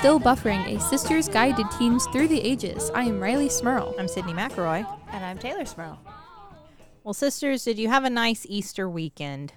[0.00, 2.90] Still Buffering, a sister's guide to teens through the ages.
[2.94, 3.94] I am Rileigh Smirl.
[3.98, 4.86] I'm Sydnee McElroy.
[5.12, 6.00] And I'm Teylor Smirl.
[7.04, 9.52] Well, sisters, did you have a nice Easter weekend?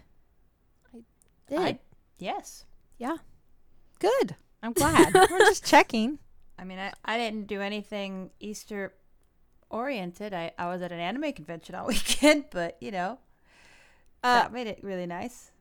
[0.94, 1.00] I
[1.48, 1.60] did.
[1.60, 1.80] I,
[2.20, 2.66] yes.
[2.98, 3.16] yeah.
[4.00, 4.36] Good.
[4.62, 5.14] I'm glad.
[5.32, 6.20] We're just checking.
[6.60, 8.94] I mean, I, I didn't do anything Easter
[9.70, 10.34] oriented.
[10.34, 13.18] I, I was at an anime convention all weekend, but, you know,
[14.22, 15.52] Uh, that made it really nice.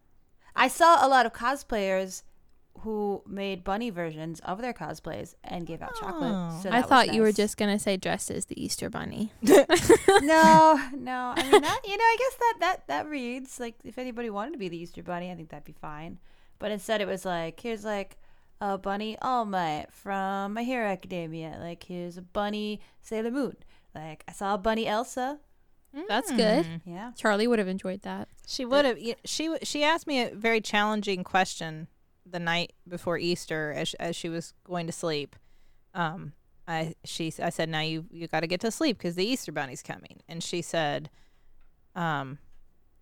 [0.57, 2.25] I saw a lot of cosplayers
[2.83, 6.33] who made bunny versions of their cosplays and gave out chocolate.
[6.33, 6.61] Oh.
[6.63, 8.91] So I that was thought you were just going to say dressed as the Easter
[8.91, 9.33] Bunny.
[9.43, 11.33] no, no.
[11.37, 14.53] I mean, that, you know, I guess that that that reads like if anybody wanted
[14.53, 16.19] to be the Easter Bunny, I think that'd be fine.
[16.59, 18.17] But instead, it was like here's like
[18.61, 21.59] a bunny All Might from My Hero Academia.
[21.61, 23.57] Like here's a bunny Sailor Moon.
[23.95, 25.39] Like I saw a bunny Elsa.
[26.09, 26.65] That's good.
[26.65, 26.81] Mm.
[26.87, 27.13] Yeah.
[27.17, 28.29] Charlie would have enjoyed that.
[28.47, 28.99] She would have.
[29.25, 31.87] She w- she asked me a very challenging question
[32.33, 35.37] the night before Easter as as she was going to sleep.
[35.95, 36.33] Um,
[36.67, 39.53] I she I said, now you you got to get to sleep because the Easter
[39.53, 41.11] Bunny's coming, and she said,
[41.95, 42.39] um,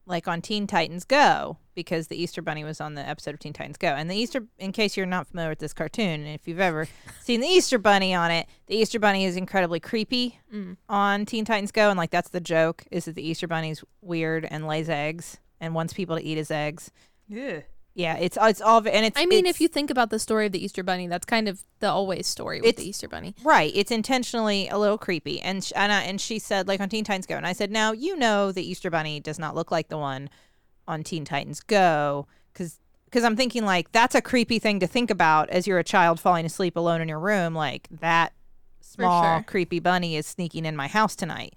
[0.07, 3.53] like on Teen Titans Go because the Easter Bunny was on the episode of Teen
[3.53, 4.45] Titans Go, and the Easter.
[4.59, 6.89] In case you're not familiar with this cartoon, and if you've ever
[7.23, 10.77] seen the Easter Bunny on it, the Easter Bunny is incredibly creepy Mm.
[10.89, 14.45] on Teen Titans Go, and like that's the joke is that the Easter Bunny's weird
[14.51, 16.91] and lays eggs and wants people to eat his eggs.
[17.29, 17.61] Yeah.
[17.95, 19.19] Yeah, it's uh, it's all and it's.
[19.19, 21.49] I mean, it's- if you think about the story of the Easter Bunny, that's kind
[21.49, 23.35] of the always story with the Easter Bunny.
[23.43, 26.89] right, it's intentionally a little creepy, and sh- and, I, and she said like on
[26.89, 29.71] Teen Titans Go, and I said now you know the Easter Bunny does not look
[29.71, 30.31] like the one
[30.87, 35.11] on Teen Titans Go because because I'm thinking like that's a creepy thing to think
[35.11, 38.33] about as you're a child falling asleep alone in your room, like that
[38.81, 39.45] small sure.
[39.47, 41.55] creepy bunny is sneaking in my house tonight.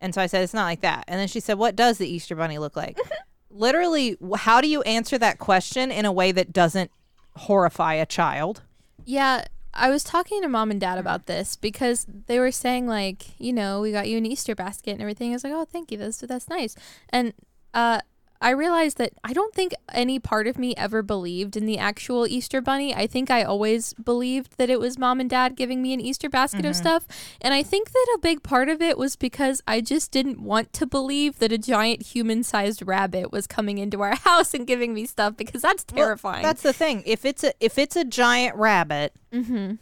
[0.00, 1.04] And so I said, it's not like that.
[1.08, 2.98] And then she said, what does the Easter bunny look like?
[3.54, 6.90] Literally, how do you answer that question in a way that doesn't
[7.36, 8.62] horrify a child?
[9.04, 13.38] Yeah, I was talking to mom and dad about this because they were saying like,
[13.40, 15.30] you know, we got you an Easter basket and everything.
[15.30, 15.98] I was like, oh, thank you.
[15.98, 16.74] That's that's nice.
[17.10, 17.32] And
[17.72, 18.00] uh,
[18.40, 22.26] I realized that I don't think any part of me ever believed in the actual
[22.26, 22.94] Easter bunny.
[22.94, 26.28] I think I always believed that it was mom and dad giving me an Easter
[26.28, 27.06] basket of stuff.
[27.40, 30.72] And I think that a big part of it was because I just didn't want
[30.74, 35.06] to believe that a giant human-sized rabbit was coming into our house and giving me
[35.06, 36.42] stuff because that's Well, terrifying.
[36.42, 37.02] that's the thing.
[37.06, 39.76] If it's a if it's a giant rabbit, mm-hmm.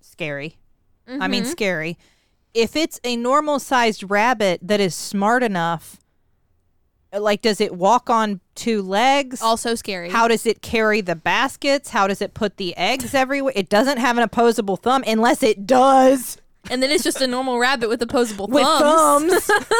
[0.00, 0.58] scary.
[1.08, 1.96] I mean, scary.
[2.52, 5.98] If it's a normal sized rabbit that is smart enough,
[7.12, 9.40] like, does it walk on two legs?
[9.42, 10.10] also scary.
[10.10, 11.90] How does it carry the baskets?
[11.90, 13.52] How does it put the eggs everywhere?
[13.56, 16.38] It doesn't have an opposable thumb unless it does
[16.70, 19.44] and then it's just a normal rabbit with opposable with thumbs.
[19.44, 19.50] thumbs.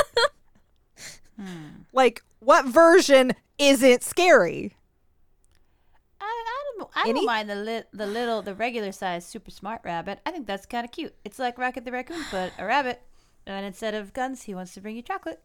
[1.41, 1.83] Hmm.
[1.93, 4.75] Like, what version isn't scary?
[6.21, 7.13] I, I don't I Any?
[7.21, 10.19] don't mind the li- the little the regular size super smart rabbit.
[10.27, 11.15] I think that's kind of cute.
[11.25, 13.03] It's like Rocket the raccoon, but a rabbit.
[13.47, 15.41] And instead of guns, he wants to bring you chocolate.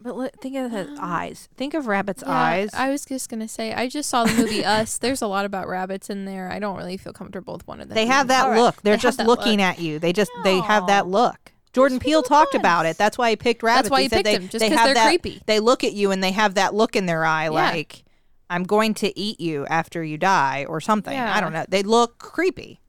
[0.00, 1.48] But li- think of the um, eyes.
[1.56, 2.70] Think of rabbits' Yeah, eyes.
[2.72, 3.72] I was just gonna say.
[3.74, 4.98] I just saw the movie Us.
[4.98, 6.50] There's a lot about rabbits in there.
[6.50, 7.96] I don't really feel comfortable with one of them.
[7.96, 8.60] They have that All right.
[8.60, 8.82] look.
[8.82, 9.66] They're They just looking look.
[9.66, 9.98] at you.
[9.98, 11.52] They just they have that look.
[11.72, 12.96] Jordan Peele people talked about it.
[12.96, 13.82] That's why he picked rabbits.
[13.88, 15.42] That's why he he picked they, them, just they 'cause have they're that, creepy.
[15.46, 18.04] They look at you and they have that look in their eye, like
[18.48, 21.16] I'm going to eat you after you die or something.
[21.18, 21.66] I don't know.
[21.68, 22.80] They look creepy.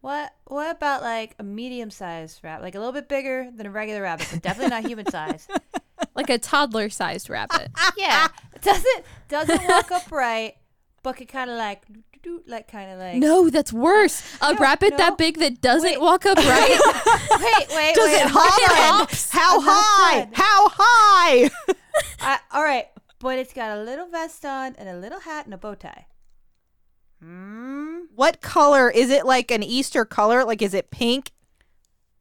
[0.00, 3.70] What what about like a medium sized rabbit, like a little bit bigger than a
[3.70, 5.48] regular rabbit, but definitely not human size?
[6.14, 7.70] like a toddler-sized rabbit.
[7.96, 8.28] Yeah,
[8.62, 10.56] doesn't doesn't walk upright,
[11.02, 11.82] but can kind of like
[12.22, 14.22] do like kind of like no, that's worse.
[14.40, 14.96] A No, rabbit no.
[14.98, 16.00] that big that doesn't Wait.
[16.00, 16.44] walk upright.
[16.48, 19.10] wait wait Does wait it hop?
[19.30, 20.28] How I'm not high?
[20.32, 21.50] How high?
[22.20, 22.86] I, all right,
[23.18, 26.06] but it's got a little vest on and a little hat and a bow tie.
[27.22, 28.02] Hmm.
[28.14, 29.26] what color is it?
[29.26, 30.44] Like an Easter color?
[30.44, 31.32] Like is it pink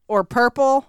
[0.07, 0.87] or purple?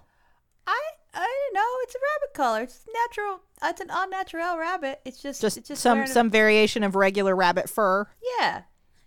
[1.19, 1.83] I I don't know.
[1.83, 2.61] It's a rabbit color.
[2.63, 3.41] It's natural.
[3.63, 5.01] It's an unnatural rabbit.
[5.05, 8.07] It's just Just, it's just some wearing a- some variation of regular rabbit fur.
[8.39, 8.63] yeah.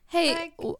[0.09, 0.77] hey, Like- w-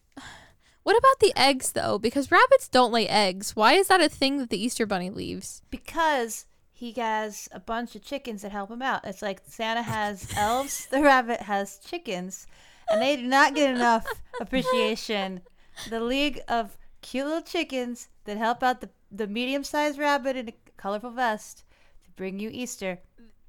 [0.83, 1.99] what about the eggs though?
[1.99, 3.55] Because rabbits don't lay eggs.
[3.57, 5.63] Why is that a thing that the Easter Bunny leaves?
[5.71, 9.05] because he has a bunch of chickens that help him out.
[9.05, 12.47] It's like Santa has elves, the rabbit has chickens,
[12.91, 14.05] and they do not get enough
[14.41, 15.43] appreciation.
[15.89, 20.49] The League of Cute Little Chickens that help out the, the medium sized rabbit in
[20.49, 21.65] a colorful vest
[22.05, 22.99] to bring you Easter.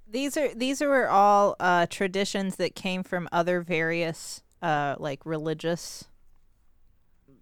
[0.08, 6.06] These are these are all uh, traditions that came from other various uh, like religious,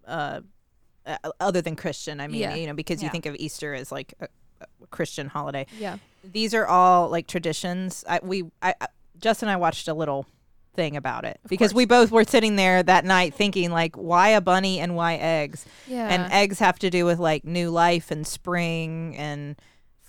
[0.07, 0.41] uh,
[1.05, 2.19] uh, other than Christian.
[2.21, 2.55] I mean, Yeah.
[2.55, 4.27] you know, because you think of Easter as like a,
[4.61, 5.65] a Christian holiday.
[5.79, 5.97] Yeah.
[6.23, 8.03] These are all like traditions.
[8.07, 8.87] I we I, I
[9.19, 10.25] Justin and I watched a little
[10.73, 14.39] thing about it because we both were sitting there that night thinking like why a
[14.39, 16.07] bunny and why eggs Yeah.
[16.07, 19.57] and eggs have to do with like new life and spring and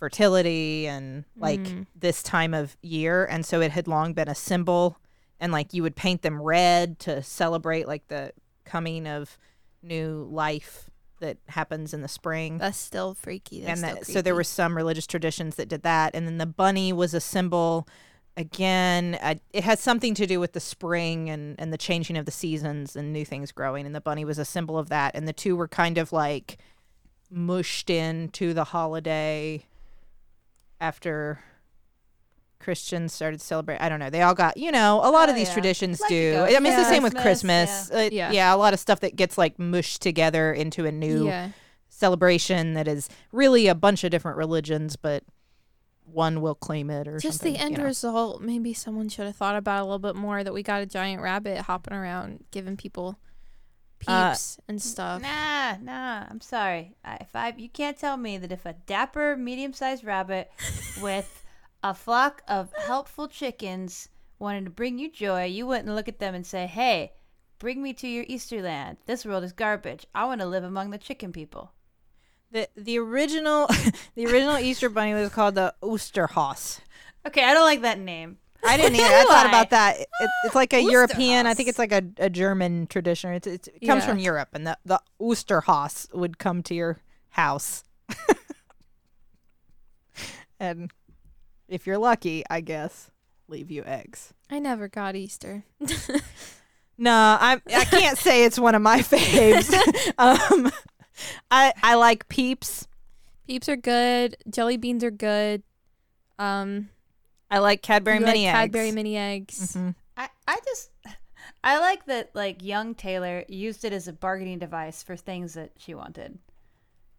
[0.02, 1.86] fertility and like Mm.
[1.94, 3.24] this time of year.
[3.24, 4.98] And so it had long been a symbol.
[5.38, 8.32] And like you would paint them red to celebrate like the
[8.64, 9.38] coming of
[9.80, 10.90] new life
[11.20, 12.58] that happens in the spring.
[12.58, 13.60] That's still freaky.
[13.60, 16.16] That's and still that, so there were some religious traditions that did that.
[16.16, 17.86] And then the bunny was a symbol.
[18.36, 22.24] Again uh, it has something to do with the spring and and the changing of
[22.26, 23.86] the seasons and new things growing.
[23.86, 25.14] And the bunny was a symbol of that.
[25.14, 26.58] And the two were kind of like
[27.30, 29.64] mushed into the holiday
[30.82, 31.38] after
[32.58, 33.78] Christians started to celebrate.
[33.80, 34.10] I don't know.
[34.10, 35.54] They all got, you know, a lot Oh, of these yeah.
[35.54, 36.36] traditions Like do.
[36.38, 36.90] I mean, it's the Yeah.
[36.90, 37.90] same with Christmas, Christmas.
[37.90, 38.30] Uh, Yeah.
[38.30, 41.48] yeah, a lot of stuff that gets like mushed together into a new yeah.
[41.88, 45.24] celebration that is really a bunch of different religions, but
[46.04, 47.84] one will claim it or Just the end you know.
[47.84, 48.42] result.
[48.42, 50.44] Maybe someone should have thought about a little bit more.
[50.44, 53.18] That we got a giant rabbit hopping around, giving people
[54.06, 55.22] Uh, peeps and stuff.
[55.22, 56.26] Nah, nah.
[56.28, 56.94] I'm sorry.
[57.04, 60.50] If I, you can't tell me that if a dapper, medium-sized rabbit
[61.02, 61.44] with
[61.82, 64.08] a flock of helpful chickens
[64.38, 67.12] wanted to bring you joy, you wouldn't look at them and say, "Hey,
[67.58, 68.98] bring me to your Easter land.
[69.06, 70.06] This world is garbage.
[70.14, 71.72] I want to live among the chicken people."
[72.50, 73.66] The the original
[74.14, 76.80] the original Easter bunny was called the Oosterhaus.
[77.26, 78.38] Okay, I don't like that name.
[78.64, 79.04] I didn't either.
[79.14, 80.00] I thought about that.
[80.00, 80.08] It,
[80.44, 81.46] it's like a European.
[81.46, 83.32] I think it's like a, a German tradition.
[83.32, 84.08] It's, it's, it comes Yeah.
[84.10, 86.98] from Europe, and the the Oosterhaus would come to your
[87.30, 87.82] house,
[90.60, 90.90] and
[91.68, 93.10] if you're lucky, I guess,
[93.48, 94.32] leave you eggs.
[94.50, 95.64] I never got Easter.
[96.98, 99.72] No, I I can't say it's one of my faves.
[100.18, 100.70] um,
[101.50, 102.86] I I like Peeps.
[103.48, 104.36] Peeps are good.
[104.48, 105.62] Jelly beans are good.
[106.38, 106.90] Um,
[107.52, 108.72] I like Cadbury you mini like eggs.
[108.72, 109.76] Cadbury mini eggs.
[109.76, 109.94] Mhm.
[110.16, 110.90] I, I just
[111.64, 115.72] I like that like young Teylor used it as a bargaining device for things that
[115.76, 116.38] she wanted.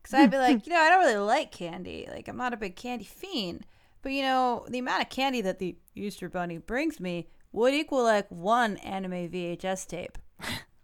[0.03, 2.07] Cause I'd be like, you know, I don't really like candy.
[2.11, 3.65] Like I'm not a big candy fiend.
[4.01, 8.03] But you know, the amount of candy that the Easter Bunny brings me would equal
[8.03, 10.17] like one anime VHS tape.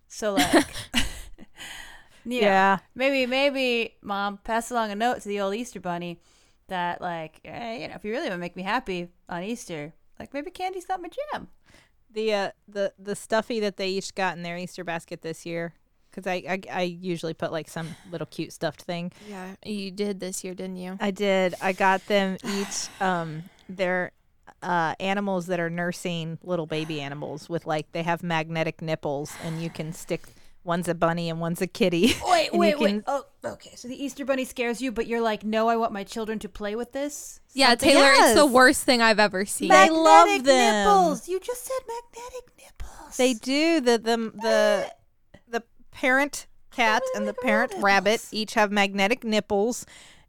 [0.08, 0.68] So like
[2.24, 2.78] you know, Yeah.
[2.96, 6.20] maybe maybe mom pass along a note to the old Easter Bunny
[6.70, 9.94] that like, eh, you know, if you really want to make me happy on Easter,
[10.20, 11.48] like maybe candy's not my jam.
[12.12, 15.74] The uh the the stuffy that they each got in their Easter basket this year,
[16.10, 19.12] because I, I I usually put like some little cute stuffed thing.
[19.30, 20.98] Yeah, you did this year, didn't you?
[21.00, 21.54] I did.
[21.62, 24.12] I got them each um their
[24.64, 29.62] uh animals that are nursing little baby animals with like they have magnetic nipples and
[29.62, 30.24] you can stick
[30.64, 32.16] one's a bunny and one's a kitty.
[32.28, 33.04] Wait, And you wait, wait.
[33.08, 33.72] Oh, okay.
[33.76, 36.50] So the Easter Bunny scares you, but you're like, no, I want my children to
[36.50, 37.40] play with this.
[37.54, 39.70] Yeah, Something- Teylor, it's the worst thing I've ever seen.
[39.70, 40.88] Mag- I love Magnetic them.
[40.88, 41.28] nipples.
[41.28, 43.18] You just said magnetic nipples.
[43.18, 44.92] They do the the the
[45.50, 49.86] the parent cat and the parent rabbit each have magnetic nipples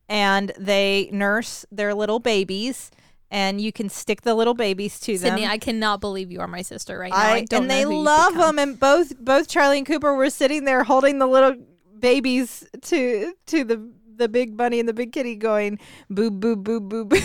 [0.08, 2.90] and they nurse their little babies
[3.30, 5.38] and you can stick the little babies to Sydnee, them.
[5.38, 7.16] Sydnee, I cannot believe you are my sister right now.
[7.16, 8.56] I, don't and know they who love become.
[8.56, 11.54] them and both both Charlie and Cooper were sitting there holding the little
[12.00, 15.78] babies to to the the big bunny and the big kitty going
[16.10, 17.16] boo boo boo boo boo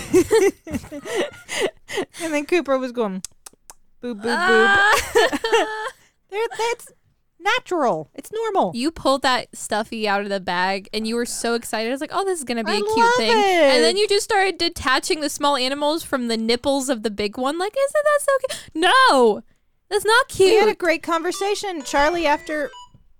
[2.21, 3.21] and then Cooper was going
[4.01, 5.91] boo boo boo Ah!
[6.57, 6.91] That's
[7.45, 8.09] natural.
[8.13, 8.71] It's normal.
[8.75, 11.87] You pulled that stuffy out of the bag and you were so excited.
[11.89, 13.31] I was like, oh, this is going to be I a cute thing.
[13.31, 17.37] And then you just started detaching the small animals from the nipples of the big
[17.37, 17.57] one.
[17.57, 18.69] Like, isn't that so cute?
[18.75, 19.43] No,
[19.89, 20.51] that's not cute.
[20.51, 21.83] We had a great conversation.
[21.83, 22.69] Charlie, after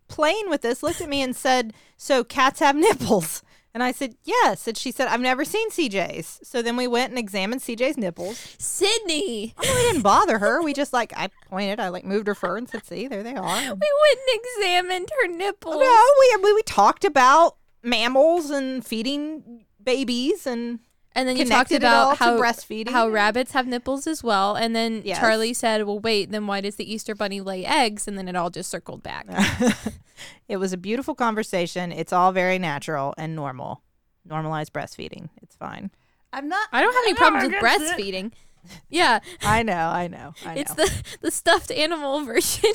[0.08, 3.44] playing with this, looked at me and said, "So cats have nipples?"
[3.74, 7.10] And I said, "Yes." And she said, "I've never seen CJ's." So then we went
[7.10, 8.38] and examined CJ's nipples.
[8.58, 10.62] Sydnee, I mean, we didn't bother her.
[10.62, 13.36] We just like I pointed, I like moved her fur and said, "See, there they
[13.36, 15.76] are." we went and examined her nipples.
[15.76, 20.80] No, we, we we talked about mammals and feeding babies and
[21.16, 22.90] And then you talked connected it all about how breastfeeding.
[22.92, 24.56] how rabbits have nipples as well.
[24.56, 25.18] And then Yes.
[25.20, 26.30] Charlie said, "Well, wait.
[26.32, 29.26] Then why does the Easter Bunny lay eggs?" And then it all just circled back.
[30.50, 31.92] it was a beautiful conversation.
[31.94, 33.82] It's all very natural and normal.
[34.28, 35.30] Normalize breastfeeding.
[35.42, 35.90] It's fine.
[36.34, 36.68] I'm not.
[36.74, 38.04] I don't have any I'm problems not with against it.
[38.04, 38.32] breastfeeding.
[38.90, 40.62] Yeah, I know, I know, I know.
[40.62, 42.72] it's the the stuffed animal version.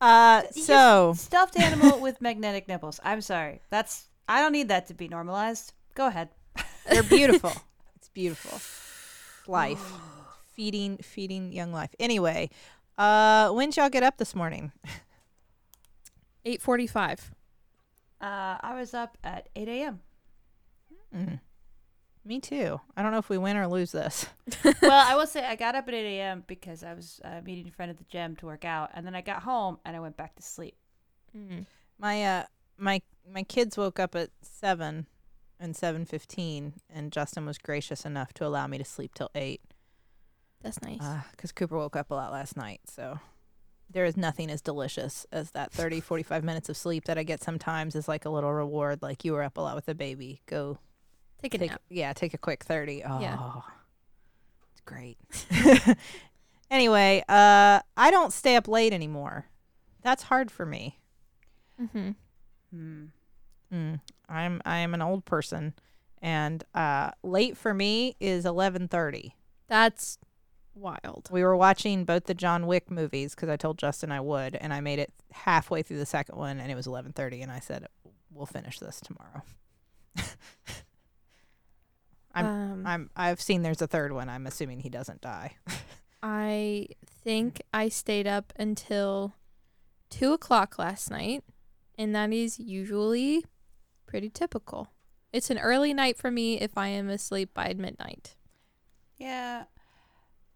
[0.00, 3.00] uh so stuffed animal with magnetic nipples.
[3.02, 3.60] I'm sorry.
[3.70, 4.06] That's.
[4.28, 5.72] I don't need that to be normalized.
[5.94, 6.28] Go ahead.
[6.88, 7.52] They're beautiful.
[7.96, 8.60] it's beautiful.
[9.50, 9.92] Life.
[10.54, 11.94] feeding feeding young life.
[11.98, 12.50] Anyway,
[12.96, 14.72] uh when y'all get up this morning?
[16.44, 17.32] Eight forty-five.
[18.20, 20.00] Uh, I was up at 8 a.m.
[21.14, 21.40] Mm.
[22.24, 22.80] Me too.
[22.96, 24.26] I don't know if we win or lose this.
[24.82, 26.44] well, I will say I got up at 8 a.m.
[26.46, 29.14] because I was uh, meeting a friend at the gym to work out, and then
[29.14, 30.74] I got home and I went back to sleep.
[31.36, 31.66] Mm.
[31.98, 32.42] My uh
[32.76, 35.06] my my kids woke up at seven
[35.60, 39.60] and seven fifteen, and Justin was gracious enough to allow me to sleep till eight.
[40.62, 41.00] That's nice.
[41.32, 42.80] because Cooper woke up a lot last night.
[42.86, 43.20] So
[43.90, 47.42] there is nothing as delicious as that 30, 45 minutes of sleep that I get
[47.42, 49.00] sometimes is like a little reward.
[49.00, 50.42] Like you were up a lot with the baby.
[50.46, 50.78] Go
[51.40, 51.82] take a take, nap.
[51.88, 53.04] yeah, take a quick 30.
[53.04, 53.52] Oh, Yeah.
[54.72, 55.16] it's great.
[56.70, 59.46] anyway, uh, I don't stay up late anymore.
[60.02, 60.98] That's hard for me.
[61.80, 62.10] Mm-hmm.
[62.74, 63.04] Hmm.
[63.72, 65.74] Mm, I'm I am an old person,
[66.22, 69.34] and uh, late for me is eleven thirty.
[69.68, 70.18] That's
[70.74, 71.28] wild.
[71.30, 74.72] We were watching both the John Wick movies because I told Justin I would, and
[74.72, 77.58] I made it halfway through the second one, and it was eleven thirty, and I
[77.60, 77.86] said
[78.30, 79.42] we'll finish this tomorrow.
[82.34, 84.28] I'm- um, I'm I've seen there's a third one.
[84.28, 85.56] I'm assuming he doesn't die.
[86.22, 89.34] I think I stayed up until
[90.10, 91.42] two o'clock last night,
[91.96, 93.44] and that is usually
[94.08, 94.88] pretty typical.
[95.32, 98.34] It's an early night for me if I am asleep by midnight.
[99.18, 99.64] Yeah.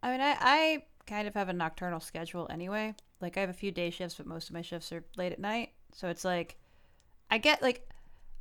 [0.02, 2.94] I mean, I, I kind of have a nocturnal schedule anyway.
[3.20, 5.38] Like, I have a few day shifts, but most of my shifts are late at
[5.38, 5.70] night.
[5.92, 6.58] So it's like,
[7.30, 7.88] I get, like,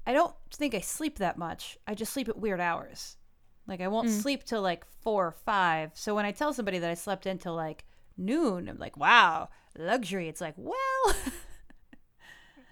[0.07, 1.77] I don't think I sleep that much.
[1.85, 3.17] I just sleep at weird hours.
[3.67, 4.21] Like, I won't Mm.
[4.21, 5.91] sleep till like four or five.
[5.93, 7.85] So when I tell somebody that I slept until like
[8.17, 10.27] noon, I'm like, wow, luxury.
[10.27, 10.75] It's like, well,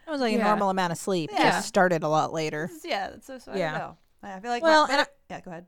[0.09, 0.39] It was like Yeah.
[0.39, 1.29] a normal amount of sleep.
[1.31, 1.51] Yeah.
[1.51, 2.69] Just started a lot later.
[2.83, 3.77] yeah, that's so, so I Yeah.
[3.77, 3.97] know.
[4.23, 5.65] I feel like, Well, my, my- yeah, go ahead.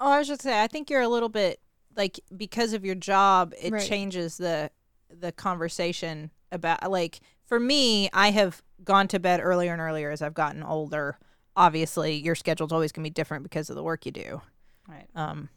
[0.00, 1.60] Oh, I was just say I think you're a little bit
[1.96, 3.82] like because of your job, it Right.
[3.88, 4.70] changes the
[5.08, 10.20] the conversation about like for me, I have gone to bed earlier and earlier as
[10.20, 11.18] I've gotten older.
[11.56, 14.42] Obviously, your schedule's always going to be different because of the work you do.
[14.88, 15.06] Right.
[15.14, 15.48] Um,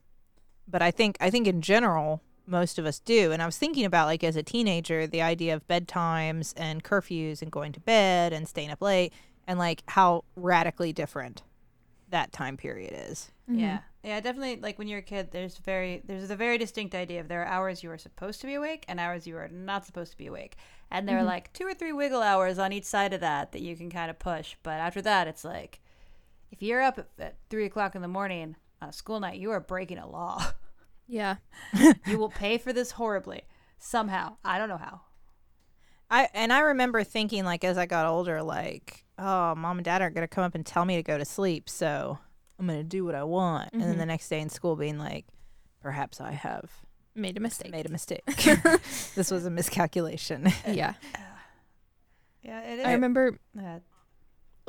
[0.67, 3.31] but I think I think in general most of us do.
[3.31, 7.41] And I was thinking about like as a teenager, the idea of bedtimes and curfews
[7.41, 9.13] and going to bed and staying up late
[9.47, 11.43] and like how radically different
[12.09, 13.31] that time period is.
[13.49, 13.59] Mm-hmm.
[13.59, 13.79] Yeah.
[14.03, 17.27] Yeah, definitely like when you're a kid there's very there's a very distinct idea of
[17.27, 20.11] there are hours you are supposed to be awake and hours you are not supposed
[20.11, 20.55] to be awake.
[20.89, 23.61] And there are like two or three wiggle hours on each side of that that
[23.61, 24.55] you can kind of push.
[24.63, 25.81] But after that it's like
[26.51, 29.51] if you're up at, at three o'clock in the morning on a school night, you
[29.51, 30.53] are breaking a law.
[31.09, 31.35] Yeah.
[32.05, 33.41] you will pay for this horribly.
[33.79, 34.37] Somehow.
[34.45, 35.01] I don't know how.
[36.11, 40.01] I and I remember thinking like as I got older, like, oh, mom and dad
[40.01, 42.17] aren't gonna come up and tell me to go to sleep, so
[42.59, 43.69] I'm gonna do what I want.
[43.73, 45.25] And then the next day in school, being like,
[45.81, 46.69] perhaps I have
[47.15, 47.71] Made a mistake.
[47.71, 48.23] made a mistake.
[49.15, 50.51] this was a miscalculation.
[50.67, 50.93] yeah.
[52.41, 52.85] Yeah, it is.
[52.85, 53.79] I remember Uh,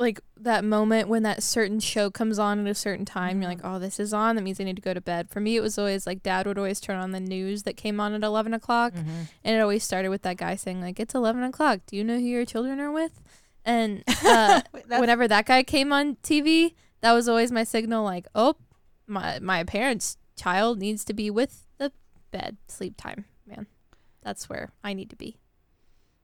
[0.01, 3.61] like that moment when that certain show comes on at a certain time you're like
[3.63, 4.35] oh this is on.
[4.35, 5.29] That means i need to go to bed.
[5.29, 7.99] For me it was always like dad would always turn on the news that came
[7.99, 9.27] on at 11 o'clock Mhm.
[9.43, 11.79] and it always started with that guy saying like it's 11 o'clock.
[11.87, 13.21] Do you know who your children are with?
[13.63, 18.55] And uh, whenever that guy came on tv that was always my signal like oh
[19.07, 21.91] my my parents child needs to be with the
[22.31, 22.57] bed.
[22.67, 23.67] Sleep time man.
[24.23, 25.37] That's where i need to be.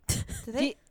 [0.07, 0.75] Do they,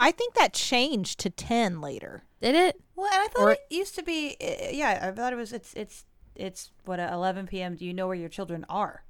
[0.00, 2.22] I think that changed to ten later.
[2.40, 4.36] did it Well, and I thought Or- it used to be.
[4.40, 5.52] uh, Yeah, I thought it was.
[5.52, 7.76] It's it's it's what at 11 p.m.
[7.76, 9.04] Do you know where your children are?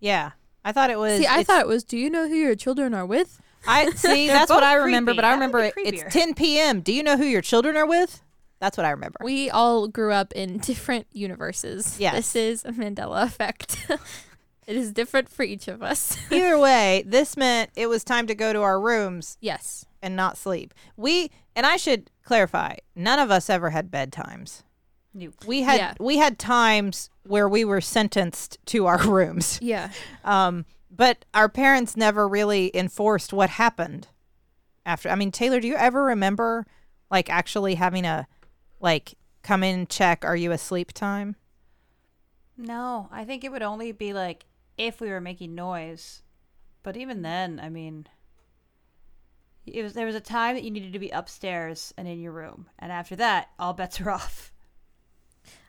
[0.00, 0.30] Yeah,
[0.64, 1.18] I thought it was.
[1.18, 4.26] see i thought it was do you know who your children are with I see.
[4.26, 5.14] That's what I remember.
[5.14, 5.24] But.
[5.24, 6.80] I remember it, it's 10 p.m.
[6.80, 8.20] Do you know who your children are with?
[8.58, 9.18] That's what I remember.
[9.22, 11.98] We all grew up in different universes.
[12.00, 12.14] Yes.
[12.14, 13.86] This is a Mandela effect.
[14.66, 16.16] it is different for each of us.
[16.30, 19.84] Either way, this meant it was time to go to our rooms yes.
[20.00, 20.72] and not sleep.
[20.96, 24.62] We and I should clarify, none of us ever had bedtimes.
[25.14, 25.32] You.
[25.46, 25.94] We had Yeah.
[26.00, 29.58] we had times where we were sentenced to our rooms.
[29.60, 29.90] Yeah.
[30.24, 34.08] Um, but our parents never really enforced what happened
[34.86, 35.08] after.
[35.08, 36.66] I mean, Teylor, do you ever remember
[37.10, 38.26] like actually having a
[38.80, 41.36] like come in check are you asleep time?
[42.56, 44.44] No, I think it would only be like
[44.86, 46.22] if we were making noise.
[46.82, 48.08] But even then, I mean,
[49.64, 52.32] it was there was a time that you needed to be upstairs and in your
[52.32, 54.52] room, and after that, all bets are off.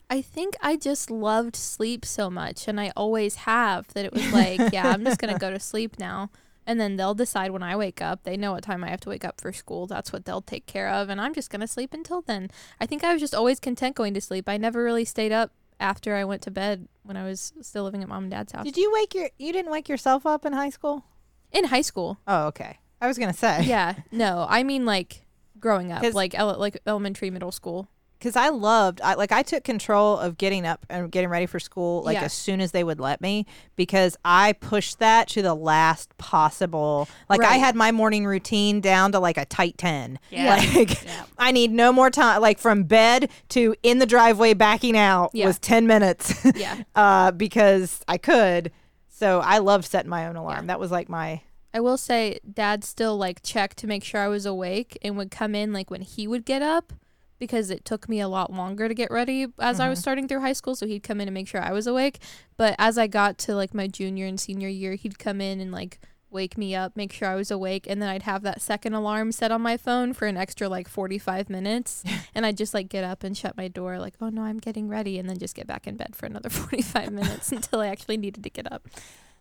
[0.10, 4.32] I think I just loved sleep so much and I always have that it was
[4.32, 6.30] like, yeah, I'm just going to go to sleep now.
[6.68, 8.24] And then they'll decide when I wake up.
[8.24, 9.88] They know what time I have to wake up for school.
[9.88, 11.10] That's what they'll take care of.
[11.10, 12.52] And I'm just going to sleep until then.
[12.80, 14.48] I think I was just always content going to sleep.
[14.48, 18.02] I never really stayed up after I went to bed when I was still living
[18.04, 18.64] at mom and dad's house.
[18.66, 21.06] Did you wake your you didn't wake yourself up in high school?
[21.52, 22.18] In high school.
[22.28, 22.80] Oh, okay.
[23.02, 23.64] I was gonna say.
[23.64, 23.96] yeah.
[24.12, 25.26] No, I mean like
[25.60, 27.88] growing up, 'Cause- like ele- like elementary, middle school.
[28.24, 31.60] Because I loved, I like, I took control of getting up and getting ready for
[31.60, 32.24] school like Yeah.
[32.24, 37.10] as soon as they would let me because I pushed that to the last possible.
[37.28, 40.20] Like I had my morning routine down to like a tight ten.
[40.30, 40.56] Yeah.
[40.74, 41.06] Like
[41.38, 42.42] I need no more time.
[42.42, 45.48] Like from bed to in the driveway backing out Yeah.
[45.48, 46.34] was ten minutes.
[46.56, 46.84] Yeah.
[46.96, 48.72] uh, because I could.
[49.10, 50.68] So I loved setting my own alarm.
[50.68, 51.42] That was like my
[51.74, 55.32] I will say dad still like checked to make sure I was awake and would
[55.32, 56.94] come in like when he would get up
[57.44, 60.02] because it took me a lot longer to get ready as I was mm-hmm.
[60.02, 62.20] starting through high school so he'd come in and make sure I was awake.
[62.56, 65.74] But as I got to like my junior and senior year he'd come in and
[65.74, 68.94] like wake me up make sure I was awake and then I'd have that second
[68.94, 72.04] alarm set on my phone for an extra like 45 minutes.
[72.36, 74.88] And I'd just like get up and shut my door like oh no I'm getting
[74.88, 78.18] ready and then just get back in bed for another 45 minutes until I actually
[78.18, 78.88] needed to get up.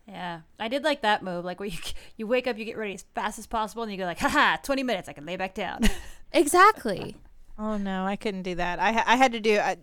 [0.07, 1.79] Yeah, I did like that move, like where you
[2.17, 4.57] you wake up, you get ready as fast as possible, and you go like, haha,
[4.57, 5.83] twenty minutes, I can lay back down.
[6.33, 7.17] exactly
[7.59, 8.79] Oh no, I couldn't do that.
[8.79, 9.77] I ha- I had to do I,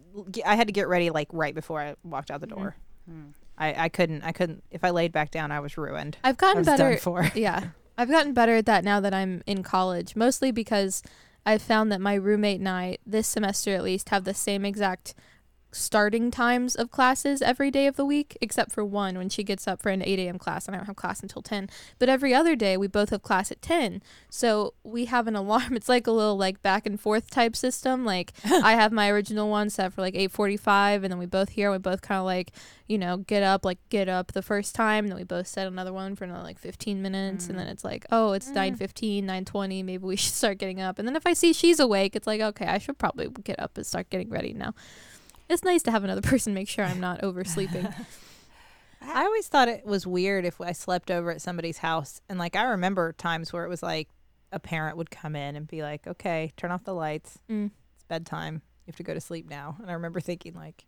[0.45, 2.59] I had to get ready like right before I walked out the mm-hmm.
[2.59, 2.75] door.
[3.07, 3.27] Hmm.
[3.57, 6.17] I, I couldn't I couldn't if I laid back down I was ruined.
[6.23, 7.29] I've gotten better for.
[7.35, 7.69] yeah.
[7.97, 11.03] I've gotten better at that now that I'm in college, mostly because
[11.45, 15.13] I've found that my roommate and I, this semester at least, have the same exact
[15.71, 19.67] starting times of classes every day of the week, except for one when she gets
[19.67, 20.37] up for an 8 a.m.
[20.37, 21.69] class and I don't have class until 10.
[21.99, 24.01] But every other day, we both have class at 10.
[24.29, 25.75] So we have an alarm.
[25.75, 28.05] It's like a little like back and forth type system.
[28.05, 31.71] Like I have my original one set for like 8:45, and then we both hear.
[31.71, 32.51] We both kind of like
[32.87, 35.05] you know get up, like get up the first time.
[35.05, 37.59] And then we both set another one for another like 15 minutes, and mm.
[37.59, 38.77] then it's like oh it's mm.
[38.77, 39.85] 9:15, 9:20.
[39.85, 40.99] Maybe we should start getting up.
[40.99, 43.77] And then if I see she's awake, it's like okay I should probably get up
[43.77, 44.73] and start getting ready now.
[45.49, 47.93] It's nice to have another person make sure I'm not oversleeping.
[49.01, 52.55] I always thought it was weird if I slept over at somebody's house and like
[52.55, 54.09] I remember times where it was like
[54.51, 57.39] a parent would come in and be like, "Okay, turn off the lights.
[57.49, 57.71] Mm.
[57.95, 58.55] It's bedtime.
[58.55, 60.85] You have to go to sleep now." And I remember thinking like,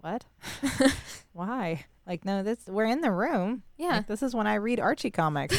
[0.00, 0.24] "What?
[0.62, 0.94] What?
[1.32, 3.62] Why?" Like, "No, this we're in the room.
[3.78, 3.96] Yeah.
[3.98, 5.56] Like, this is when I read Archie comics."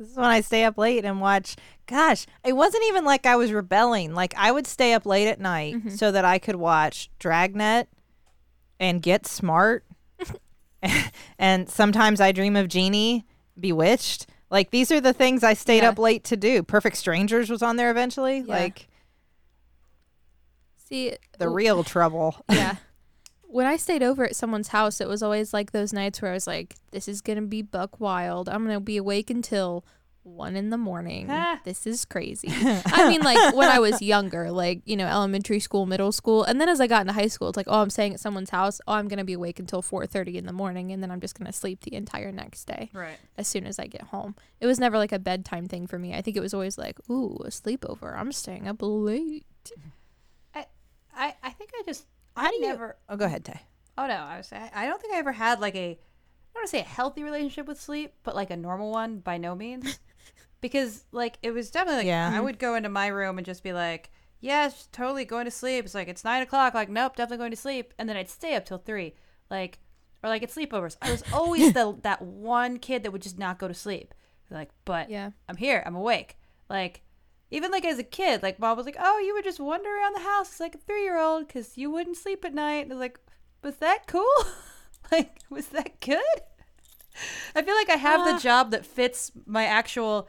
[0.00, 1.56] This is when I stay up late and watch.
[1.86, 4.14] Gosh, it wasn't even like I was rebelling.
[4.14, 5.98] Like I would stay up late at night Mhm.
[5.98, 7.86] so that I could watch Dragnet
[8.80, 9.84] and Get Smart.
[11.38, 13.26] and sometimes I dream of Jeannie,
[13.58, 14.26] Bewitched.
[14.50, 15.90] Like these are the things I stayed Yeah.
[15.90, 16.62] up late to do.
[16.62, 18.38] Perfect Strangers was on there eventually.
[18.38, 18.44] Yeah.
[18.54, 18.88] Like
[20.88, 22.36] See the real trouble.
[22.50, 22.76] yeah.
[23.50, 26.34] When I stayed over at someone's house, it was always like those nights where I
[26.34, 28.48] was like, "This is gonna be buck wild.
[28.48, 29.84] I'm gonna be awake until
[30.22, 31.26] one in the morning.
[31.28, 31.60] Ah.
[31.64, 32.48] This is crazy."
[32.86, 36.60] I mean, like when I was younger, like you know, elementary school, middle school, and
[36.60, 38.80] then as I got into high school, it's like, "Oh, I'm staying at someone's house.
[38.86, 41.52] Oh, I'm gonna be awake until 4:30 in the morning, and then I'm just gonna
[41.52, 43.18] sleep the entire next day right.
[43.36, 46.14] as soon as I get home." It was never like a bedtime thing for me.
[46.14, 48.16] I think it was always like, "Ooh, a sleepover.
[48.16, 49.44] I'm staying up late."
[51.12, 52.06] I I think I just
[52.36, 52.96] How I do you- never.
[53.08, 53.60] Oh, go ahead, Tay.
[53.98, 54.52] Oh no, I was.
[54.52, 55.90] I I don't think I ever had like a.
[55.90, 59.18] I don't want to say a healthy relationship with sleep, but like a normal one
[59.18, 59.98] by no means.
[60.60, 62.30] because like it was definitely like Yeah.
[62.34, 65.84] I would go into my room and just be like, yes, totally going to sleep.
[65.84, 66.74] It's like it's nine o'clock.
[66.74, 67.94] Like nope, definitely going to sleep.
[67.98, 69.14] And then I'd stay up till three,
[69.50, 69.78] like
[70.22, 70.96] or like at sleepovers.
[71.02, 74.14] I was always the that one kid that would just not go to sleep.
[74.50, 75.30] Like, but Yeah.
[75.48, 75.82] I'm here.
[75.86, 76.36] I'm awake.
[76.68, 77.02] Like,
[77.50, 80.14] even like as a kid, like mom was like, "Oh, you would just wander around
[80.14, 82.94] the house like a three year old because you wouldn't sleep at night." And I
[82.94, 83.20] was like,
[83.62, 84.28] "Was that cool?
[85.12, 86.20] like, was that good?"
[87.54, 90.28] I feel like I have the job that fits my actual,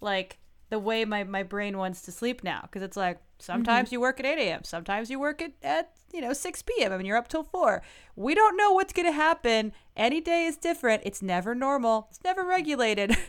[0.00, 0.38] like,
[0.70, 2.60] the way my my brain wants to sleep now.
[2.62, 3.94] Because it's like sometimes mm-hmm.
[3.94, 6.92] you work at eight a.m., sometimes you work at at you know six p.m.
[6.92, 7.82] I mean, you're up till four.
[8.16, 9.72] We don't know what's gonna happen.
[9.96, 11.02] Any day is different.
[11.04, 12.08] It's never normal.
[12.10, 13.16] It's never regulated.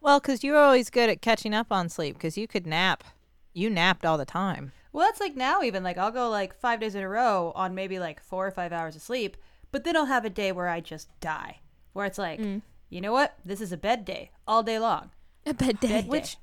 [0.00, 3.04] Well, because you were always good at catching up on sleep because you could nap.
[3.52, 4.72] You napped all the time.
[4.92, 7.74] Well, that's like now even like I'll go like five days in a row on
[7.74, 9.36] maybe like four or five hours of sleep,
[9.70, 11.60] but then I'll have a day where I just die,
[11.92, 12.62] where it's like, mm.
[12.88, 15.10] you know what, this is a bed day all day long.
[15.44, 15.88] A bed day.
[15.88, 16.40] Bed Which day.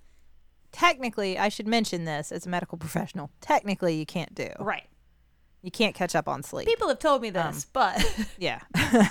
[0.72, 3.32] technically, I should mention this as a medical professional.
[3.42, 4.50] Technically, you can't do.
[4.60, 4.86] right?
[5.64, 6.68] You can't catch up on sleep.
[6.68, 8.04] People have told me um, this, but
[8.38, 8.60] Yeah.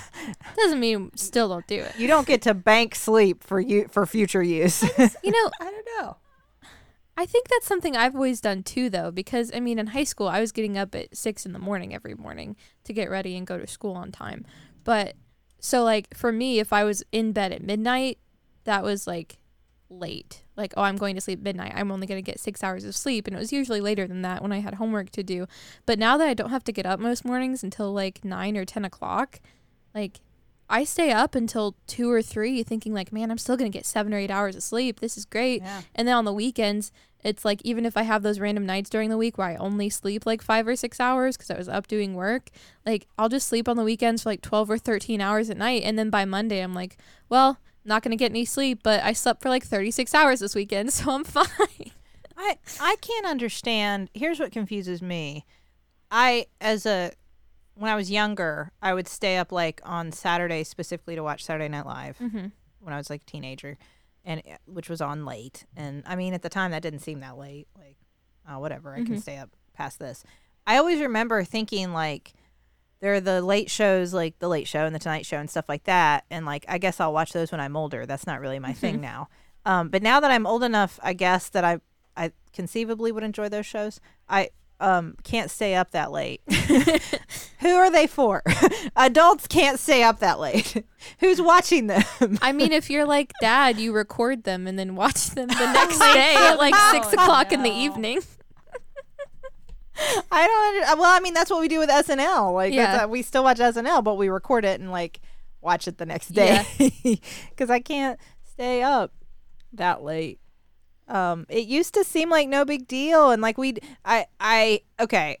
[0.55, 1.97] Doesn't mean still don't do it.
[1.97, 4.83] you don't get to bank sleep for you for future use.
[4.83, 6.17] You know, I don't know.
[7.17, 10.27] I think that's something I've always done too, though, because I mean, in high school,
[10.27, 13.45] I was getting up at six in the morning every morning to get ready and
[13.45, 14.45] go to school on time.
[14.83, 15.15] But
[15.59, 18.19] so, like, for me, if I was in bed at midnight,
[18.63, 19.37] that was like
[19.89, 20.43] late.
[20.55, 21.73] Like, oh, I'm going to sleep midnight.
[21.75, 23.27] I'm only going to get six hours of sleep.
[23.27, 25.47] And it was usually later than that when I had homework to do.
[25.85, 28.65] But now that I don't have to get up most mornings until like nine or
[28.65, 29.39] 10 o'clock,
[29.93, 30.19] like,
[30.69, 33.85] I stay up until two or three thinking, like, man, I'm still going to get
[33.85, 35.01] seven or eight hours of sleep.
[35.01, 35.61] This is great.
[35.61, 35.81] Yeah.
[35.93, 36.91] And then on the weekends,
[37.23, 39.89] it's like even if I have those random nights during the week where I only
[39.89, 42.49] sleep like five or six hours because I was up doing work,
[42.85, 45.83] like I'll just sleep on the weekends for like 12 or 13 hours at night.
[45.85, 46.97] And then by Monday, I'm like,
[47.29, 50.55] well, not going to get any sleep, but I slept for like 36 hours this
[50.55, 51.91] weekend, so I'm fine.
[52.37, 54.09] I I can't understand.
[54.13, 55.45] Here's what confuses me.
[56.11, 57.11] I as a
[57.75, 61.69] when I was younger, I would stay up like on Saturday specifically to watch Saturday
[61.69, 62.47] Night Live Mm-hmm.
[62.79, 63.77] when I was like a teenager,
[64.25, 65.65] and uh, which was on late.
[65.75, 67.67] And I mean, at the time, that didn't seem that late.
[67.77, 67.97] Like,
[68.49, 69.21] oh, whatever, I can Mhm.
[69.21, 70.23] stay up past this.
[70.67, 72.33] I always remember thinking like.
[73.03, 75.67] There are the late shows like the Late Show and the Tonight Show and stuff
[75.67, 78.05] like that, and like I guess I'll watch those when I'm older.
[78.05, 79.27] That's not really my thing now.
[79.65, 81.81] Um, but now that I'm old enough, I guess that I
[82.15, 83.99] I conceivably would enjoy those shows.
[84.29, 86.43] I um can't stay up that late.
[87.59, 88.41] Who are they for?
[88.95, 90.85] Adults can't stay up that late.
[91.19, 92.05] Who's watching them?
[92.41, 95.99] I mean, if you're like dad, you record them and then watch them the next
[95.99, 98.21] day at like six no, o'clock in the evening.
[100.31, 100.99] I don't.
[100.99, 102.53] Well, I mean, that's what we do with SNL.
[102.53, 105.19] Like, that's, uh, we still watch SNL, but we record it and like
[105.61, 106.63] watch it the next day
[107.49, 109.13] because I can't stay up
[109.73, 110.39] that late.
[111.07, 113.75] Um, it used to seem like no big deal, and like we,
[114.05, 115.37] I, I, okay.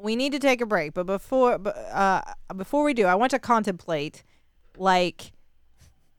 [0.00, 1.58] We need to take a break, but before,
[1.92, 2.22] uh,
[2.56, 4.22] before we do, I want to contemplate,
[4.76, 5.32] like,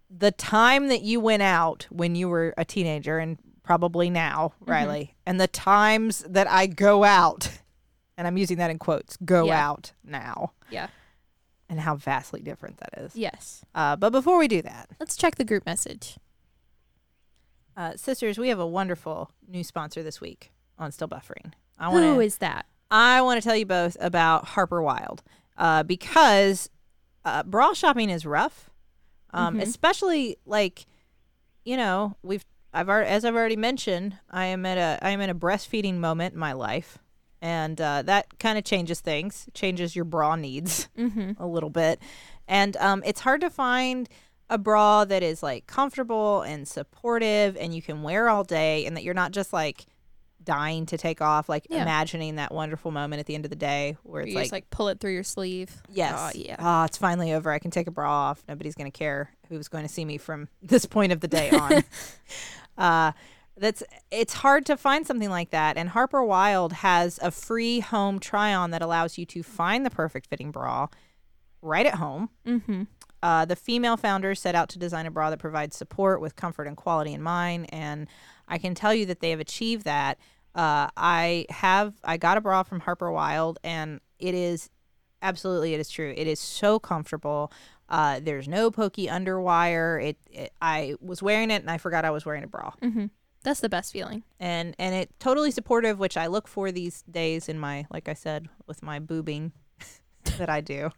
[0.09, 3.37] the time that you went out when you were a teenager, and
[3.69, 7.51] probably now, Rileigh, and the times that I go out,
[8.17, 9.69] and I'm using that in quotes, go Yeah.
[9.69, 10.87] out now, Yeah.
[11.69, 13.15] and how vastly different that is.
[13.15, 13.63] Yes.
[13.75, 16.17] Uh, but before we do that, Let's check the group message.
[17.77, 21.53] uh, sisters, we have a wonderful new sponsor this week on Still Buffering.
[21.77, 22.65] I wanna, is that?
[22.89, 25.21] I want to tell you both about Harper Wilde
[25.57, 26.71] uh, because
[27.23, 28.71] uh, bra shopping is rough,
[29.31, 29.61] um, Mhm.
[29.61, 30.87] especially like
[31.65, 35.21] you know we've I've already, as I've already mentioned I am at a I am
[35.21, 36.97] in a breastfeeding moment in my life,
[37.41, 41.41] and uh, that kind of changes things, changes your bra needs Mm-hmm.
[41.41, 41.99] a little bit,
[42.47, 44.07] and um, it's hard to find
[44.51, 48.97] a bra that is like comfortable and supportive and you can wear all day and
[48.97, 49.85] that you're not just like
[50.43, 51.83] dying to take off like Yeah.
[51.83, 54.51] imagining that wonderful moment at the end of the day where You it's like, just
[54.51, 55.71] like pull it through your sleeve.
[55.91, 56.55] yes Oh, yeah.
[56.57, 59.67] oh it's finally over i can take a bra off nobody's going to care who's
[59.67, 61.83] going to see me from this point of the day on
[62.79, 63.11] uh
[63.57, 68.17] that's it's hard to find something like that and harper wilde has a free home
[68.19, 70.87] try on that allows you to find the perfect fitting bra
[71.61, 72.83] right at home Mm-hmm.
[73.21, 76.67] uh, the female founders set out to design a bra that provides support with comfort
[76.67, 78.07] and quality in mind, and
[78.47, 80.17] I can tell you that they have achieved that.
[80.55, 84.69] Uh, I have I got a bra from Harper Wilde, and it is
[85.21, 86.13] absolutely it is true.
[86.15, 87.51] It is so comfortable.
[87.89, 90.01] Uh, there's no pokey underwire.
[90.01, 93.07] It, it I was wearing it and I forgot I was wearing a bra, Mm-hmm.
[93.43, 94.23] That's the best feeling.
[94.39, 98.13] and and it totally supportive, which I look for these days in my like I
[98.13, 99.51] said with my boobing
[100.37, 100.91] that I do.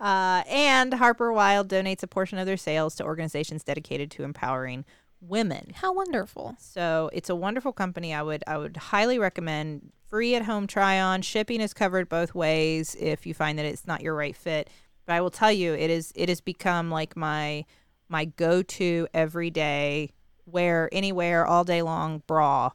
[0.00, 4.84] Uh, and Harper Wilde donates a portion of their sales to organizations dedicated to empowering
[5.20, 5.72] women.
[5.76, 6.56] How wonderful.
[6.58, 8.12] So it's a wonderful company.
[8.12, 11.22] I would I would highly recommend free at home try on.
[11.22, 14.68] Shipping is covered both ways if you find that it's not your right fit.
[15.06, 17.64] But I will tell you, it is it has become like my
[18.08, 20.10] my go to everyday
[20.46, 22.70] wear anywhere all day long bra.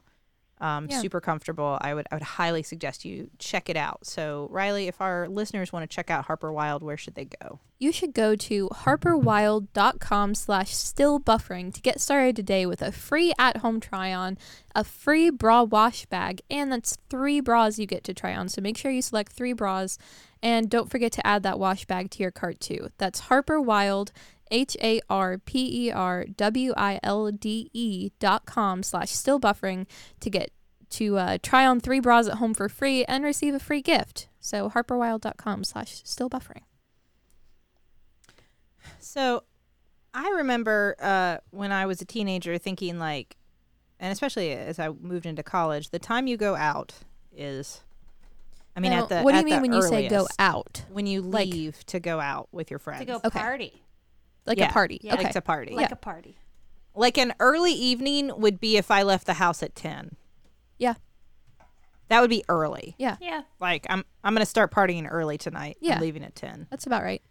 [0.62, 1.00] Um, Yeah.
[1.00, 1.78] super comfortable.
[1.80, 4.04] I would I would highly suggest you check it out.
[4.06, 7.60] So Rileigh, if our listeners want to check out Harper Wilde, where should they go?
[7.78, 13.32] You should go to harperwilde.com slash still buffering to get started today with a free
[13.38, 14.36] at-home try-on,
[14.74, 18.48] a free bra wash bag, and that's three bras you get to try on.
[18.48, 19.96] So make sure you select three bras,
[20.42, 22.88] and don't forget to add that wash bag to your cart too.
[22.98, 24.12] That's Harper Wilde,
[24.50, 29.38] H A R P E R W I L D E dot com slash still
[29.40, 29.86] buffering
[30.20, 30.50] to get
[30.90, 34.28] to uh, try on three bras at home for free and receive a free gift.
[34.40, 36.62] So harperwilde.com slash still buffering.
[38.98, 39.44] So
[40.14, 43.36] I remember uh, when I was a teenager thinking like,
[43.98, 46.94] and especially as I moved into college, the time you go out
[47.36, 47.82] is,
[48.76, 50.84] I mean, Now, at the what do you mean the when you say go out?
[50.90, 53.38] When you Like- leave to go out with your friends, To go Okay.
[54.44, 54.50] Party.
[54.50, 54.68] Like Yeah.
[54.68, 55.00] a party.
[55.02, 55.14] Yeah.
[55.14, 55.24] Okay.
[55.24, 55.74] like to party.
[55.74, 55.92] Like Yeah.
[55.94, 56.36] a party.
[56.94, 60.16] Like an early evening would be if I left the house at ten.
[60.78, 60.94] Yeah.
[62.08, 62.96] That would be early.
[62.98, 63.16] yeah.
[63.20, 63.42] Yeah.
[63.60, 65.76] Like I'm I'm gonna start partying early tonight.
[65.80, 65.94] Yeah.
[65.96, 66.66] I'm leaving at ten.
[66.70, 67.22] That's about right.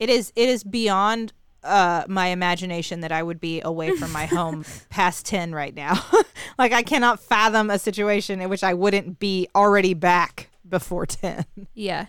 [0.00, 4.26] It is it is beyond uh my imagination that I would be away from my
[4.26, 6.04] home past 10 right now.
[6.58, 11.44] like I cannot fathom a situation in which I wouldn't be already back before 10.
[11.74, 12.06] Yeah.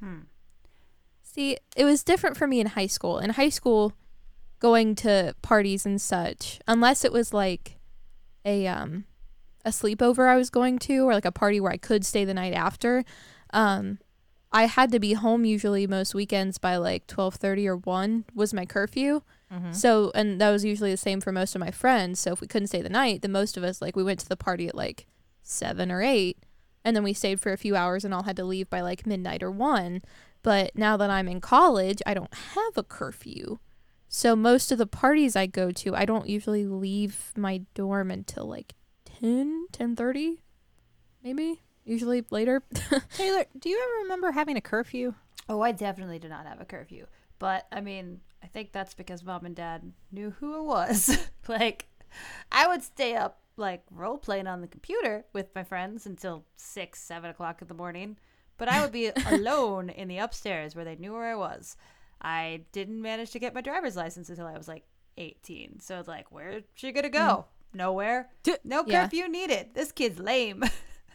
[0.00, 0.20] Hmm.
[1.34, 3.18] See, it was different for me in high school.
[3.18, 3.94] In high school,
[4.58, 7.78] going to parties and such, unless it was like
[8.44, 9.04] a um
[9.64, 12.34] a sleepover I was going to or like a party where I could stay the
[12.34, 13.04] night after.
[13.52, 13.98] Um
[14.52, 18.66] I had to be home usually most weekends by like 12:30 or 1 was my
[18.66, 19.22] curfew.
[19.50, 19.74] Mhm.
[19.74, 22.20] So, and that was usually the same for most of my friends.
[22.20, 24.28] So, if we couldn't stay the night, then most of us, like, we went to
[24.28, 25.06] the party at like
[25.42, 26.36] seven or eight,
[26.84, 29.06] and then we stayed for a few hours and all had to leave by like
[29.06, 30.02] midnight or one.
[30.42, 33.58] But now that I'm in college, I don't have a curfew.
[34.08, 38.44] So, most of the parties I go to, I don't usually leave my dorm until
[38.44, 38.74] like
[39.20, 39.96] 10, 10
[41.22, 41.62] maybe.
[41.84, 42.62] Usually later.
[42.74, 45.14] Teylor, do you ever remember having a curfew?
[45.48, 47.06] Oh, I definitely did not have a curfew.
[47.38, 51.16] But I mean, I think that's because mom and dad knew who it was.
[51.48, 51.88] like,
[52.50, 57.00] I would stay up like role playing on the computer with my friends until six,
[57.00, 58.16] seven o'clock in the morning.
[58.62, 61.76] But I would be alone in the upstairs where they knew where I was.
[62.20, 64.84] I didn't manage to get my driver's license until I was like
[65.16, 65.80] 18.
[65.80, 67.46] So it's like, where's she gonna go?
[67.74, 67.76] Mm.
[67.78, 68.28] Nowhere.
[68.44, 69.02] D- No Yeah.
[69.02, 69.70] curfew needed.
[69.74, 70.62] This kid's lame.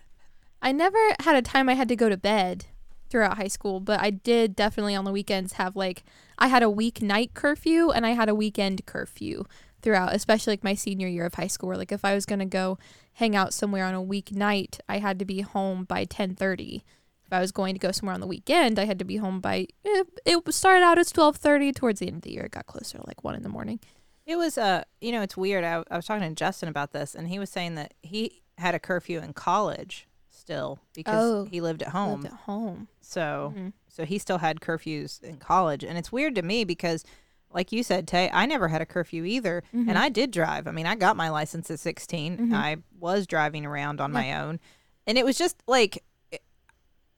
[0.62, 2.66] I never had a time I had to go to bed
[3.10, 6.04] throughout high school, but I did definitely on the weekends have like
[6.38, 9.46] I had a weeknight curfew and I had a weekend curfew
[9.82, 11.70] throughout, especially like my senior year of high school.
[11.70, 12.78] Where like if I was gonna go
[13.14, 16.84] hang out somewhere on a weeknight, I had to be home by ten thirty.
[17.28, 19.42] If I was going to go somewhere on the weekend, I had to be home
[19.42, 19.68] by.
[19.84, 21.72] It, it started out as twelve thirty.
[21.74, 23.80] Towards the end of the year, it got closer to like one in the morning.
[24.26, 25.64] It was uh you know it's weird.
[25.64, 28.74] I, I was talking to Justin about this, and he was saying that he had
[28.76, 32.26] a curfew in college still because Oh, he lived at Lived home.
[32.26, 32.88] at home.
[33.02, 33.74] So Mhm.
[33.90, 37.04] so he still had curfews in college, and it's weird to me because.
[37.50, 39.88] Like you said, Tay, I never had a curfew either, Mhm.
[39.88, 40.68] and I did drive.
[40.68, 42.38] I mean, I got my license at 16.
[42.38, 42.54] Mhm.
[42.54, 44.14] I was driving around on Yeah.
[44.20, 44.60] my own,
[45.08, 46.04] and it was just like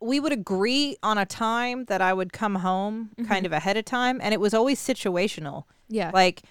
[0.02, 3.48] we would agree on a time that I would come home kind Mhm.
[3.48, 5.64] of ahead of time, and it was always situational.
[5.90, 6.12] Yeah.
[6.14, 6.44] Like,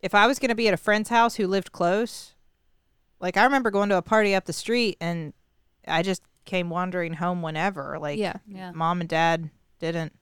[0.00, 2.34] if I was going to be at a friend's house who lived close,
[3.20, 5.32] like I remember going to a party up the street and
[5.86, 7.98] I just came wandering home whenever.
[8.00, 8.34] Like, yeah.
[8.46, 8.72] yeah.
[8.72, 10.12] mom and dad didn't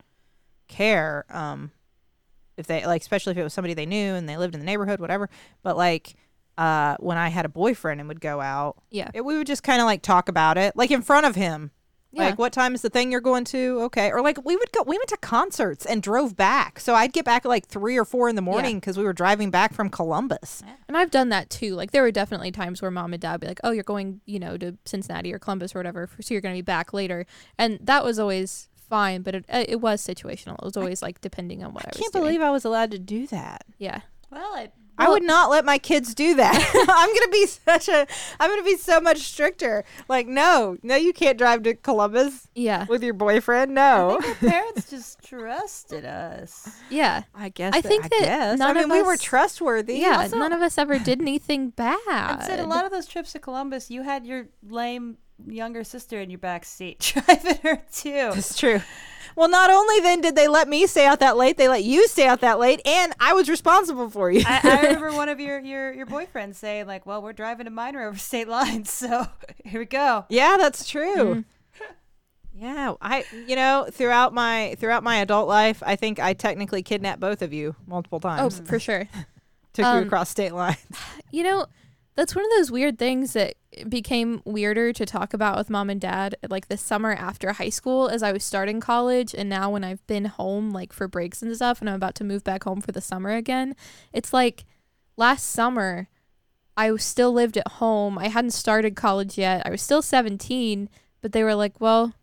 [0.69, 1.25] care.
[1.31, 1.73] Um,
[2.57, 4.67] if they like, especially if it was somebody they knew and they lived in the
[4.67, 5.31] neighborhood, whatever.
[5.63, 6.15] But like,
[6.59, 9.11] uh, when I had a boyfriend and would go out, Yeah.
[9.15, 11.71] it, we would just kind of like talk about it, like in front of him.
[12.13, 12.25] Yeah.
[12.25, 13.83] Like, what time is the thing you're going to?
[13.83, 14.11] Okay.
[14.11, 16.81] Or like, we would go, we went to concerts and drove back.
[16.81, 19.13] So I'd get back at like three or four in the morning because we were
[19.13, 20.63] driving back from Columbus.
[20.89, 21.75] And I've done that too.
[21.77, 24.21] Like there were definitely times where mom and dad would be like, "Oh, you're going,
[24.27, 27.27] you know, to Cincinnati or Columbus or whatever, so you're going to be back later."
[27.57, 30.55] And that was always fine, but it uh, it was situational.
[30.55, 32.25] It was always like depending on what I, I was can't doing.
[32.25, 33.65] believe I was allowed to do that.
[33.79, 34.01] Yeah.
[34.31, 34.71] Well, I
[35.01, 36.55] I would not let my kids do that.
[36.89, 38.07] I'm gonna be such a.
[38.39, 39.85] I'm gonna be so much stricter.
[40.09, 42.87] Like, no, no, you can't drive to Columbus Yeah.
[42.87, 43.75] with your boyfriend.
[43.75, 44.19] No.
[44.19, 46.69] I think our parents just trusted us.
[46.91, 47.23] Yeah.
[47.35, 47.75] I guess.
[47.75, 48.59] I think that guess.
[48.59, 49.95] none I of mean, we were trustworthy.
[49.99, 50.19] Yeah.
[50.23, 51.99] also- none of us ever did anything bad.
[52.09, 56.21] I said a lot of those trips to Columbus, you had your lame younger sister
[56.21, 58.31] in your back seat driving her too.
[58.35, 58.81] It's true.
[59.37, 62.09] Well, not only then did they let me stay out that late, they let you
[62.09, 64.43] stay out that late, and I was responsible for you.
[64.47, 67.71] I, I remember one of your, your your boyfriends saying like, "Well, we're driving a
[67.71, 69.27] minor over state lines, so
[69.65, 71.17] here we go." yeah, that's true.
[71.17, 71.45] Mhm.
[72.53, 77.21] Yeah, I you know throughout my throughout my adult life, I think I technically kidnapped
[77.21, 78.61] both of you multiple times.
[78.61, 79.09] Oh, for sure.
[79.73, 80.77] Took you um, across state lines.
[81.31, 81.67] You know,
[82.17, 83.55] that's one of those weird things that
[83.89, 88.09] became weirder to talk about with mom and dad like the summer after high school
[88.09, 91.55] as I was starting college and now when I've been home like for breaks and
[91.55, 93.77] stuff and I'm about to move back home for the summer again.
[94.13, 94.65] It's like
[95.17, 96.09] last summer
[96.77, 98.19] I still lived at home.
[98.19, 99.67] I hadn't started college yet.
[99.67, 100.89] I was still 17,
[101.21, 102.15] but they were like, "Well,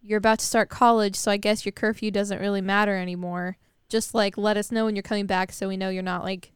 [0.00, 3.56] you're about to start college, so I guess your curfew doesn't really matter anymore.
[3.88, 6.52] Just like let us know when you're coming back so we know you're not like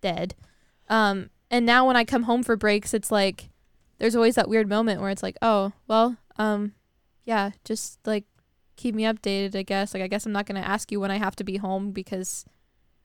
[0.00, 0.34] dead."
[0.88, 3.50] Um, and now when I come home for breaks, it's like
[3.98, 6.72] there's always that weird moment where it's like, oh, well, um,
[7.24, 8.24] yeah, just like
[8.74, 9.94] keep me updated, I guess.
[9.94, 12.44] Like I guess I'm not gonna ask you when I have to be home because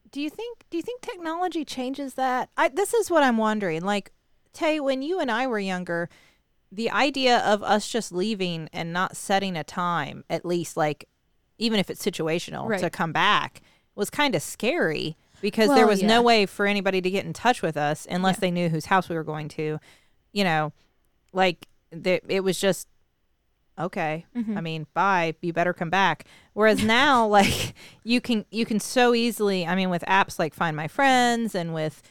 [0.10, 2.50] Do you think do you think technology changes that?
[2.58, 3.84] I this is what I'm wondering.
[3.84, 4.12] Like
[4.54, 6.10] Tay, when you and I were younger,
[6.72, 11.08] the idea of us just leaving and not setting a time, at least like
[11.60, 12.80] even if it's situational, Right.
[12.80, 13.62] to come back
[13.94, 16.08] was kind of scary because there was yeah.
[16.08, 18.40] no way for anybody to get in touch with us unless Yeah.
[18.42, 19.80] they knew whose house we were going to.
[20.34, 20.74] You know,
[21.34, 22.88] like the, it was just
[23.80, 24.26] okay.
[24.36, 24.58] Mhm.
[24.58, 25.36] I mean, bye.
[25.42, 26.26] You better come back.
[26.54, 27.74] Whereas now, like
[28.04, 29.66] you can you can so easily.
[29.66, 32.02] I mean, with apps like Find My Friends and with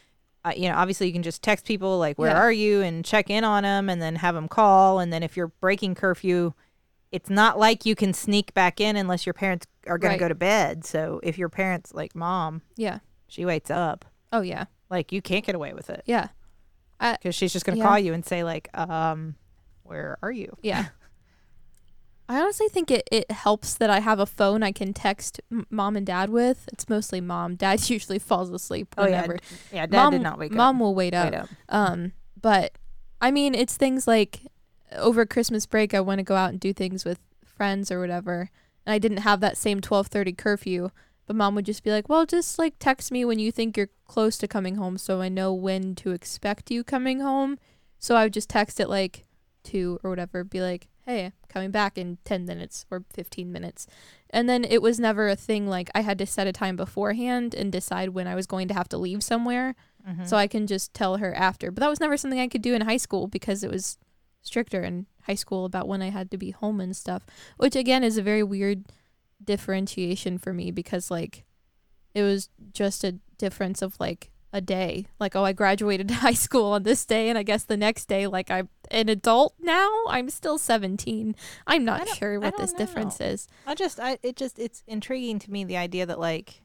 [0.44, 2.38] uh, you know, obviously you can just text people like, "Where Yeah.
[2.40, 5.00] are you?" and check in on them, and then have them call.
[5.00, 6.52] And then if you're breaking curfew,
[7.10, 10.16] it's not like you can sneak back in unless your parents are going Right.
[10.18, 10.84] to go to bed.
[10.84, 14.04] So if your parents like mom, yeah, she waits up.
[14.32, 16.28] Oh yeah, Like you can't get away with it yeah,
[17.00, 17.84] because she's just gonna Yeah.
[17.84, 19.36] call you and say like, um,
[19.84, 20.56] where are you?
[20.62, 20.86] yeah.
[22.28, 25.64] I honestly think it, it helps that I have a phone I can text m-
[25.70, 26.68] mom and dad with.
[26.72, 27.54] It's mostly mom.
[27.56, 29.38] Dad usually falls asleep Oh yeah, whenever.
[29.72, 29.86] yeah.
[29.86, 30.74] Dad mom, did not wake mom up.
[30.74, 31.30] Mom will wait up.
[31.32, 31.48] Wait up.
[31.68, 32.72] Um, but
[33.20, 34.40] I mean, it's things like
[34.96, 38.50] over Christmas break, I want to go out and do things with friends or whatever,
[38.84, 40.90] and I didn't have that same twelve thirty curfew.
[41.26, 43.90] But mom would just be like, "Well, just like text me when you think you're
[44.06, 47.58] close to coming home, so I know when to expect you coming home."
[47.98, 49.26] So I would just text it like
[49.64, 53.86] two or whatever, be like, "Hey, coming back in ten minutes or fifteen minutes,"
[54.30, 57.54] and then it was never a thing like I had to set a time beforehand
[57.54, 59.74] and decide when I was going to have to leave somewhere
[60.08, 60.26] Mhm.
[60.28, 61.72] so I can just tell her after.
[61.72, 63.98] But that was never something I could do in high school because it was
[64.42, 68.04] stricter in high school about when I had to be home and stuff, which again
[68.04, 68.84] is a very weird
[69.44, 71.44] differentiation for me because like
[72.14, 75.06] it was just a difference of like a day.
[75.20, 78.26] Like oh, I graduated high school on this day and I guess the next day
[78.26, 79.90] like I'm an adult now.
[80.08, 81.34] I'm still 17.
[81.66, 83.48] I'm not sure what this difference is.
[83.66, 86.62] I just, I, it just, it's intriguing to me the idea that like,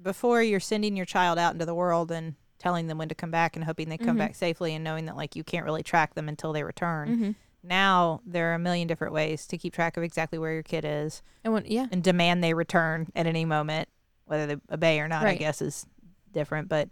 [0.00, 3.30] before you're sending your child out into the world and telling them when to come
[3.30, 4.18] back and hoping they come Mhm.
[4.18, 7.08] back safely and knowing that like you can't really track them until they return.
[7.16, 7.34] Mhm.
[7.62, 10.84] Now there are a million different ways to keep track of exactly where your kid
[10.86, 11.86] is And when yeah.
[11.92, 13.88] and demand they return at any moment,
[14.26, 15.24] whether they obey or not.
[15.26, 15.86] I guess is
[16.32, 16.88] different, but.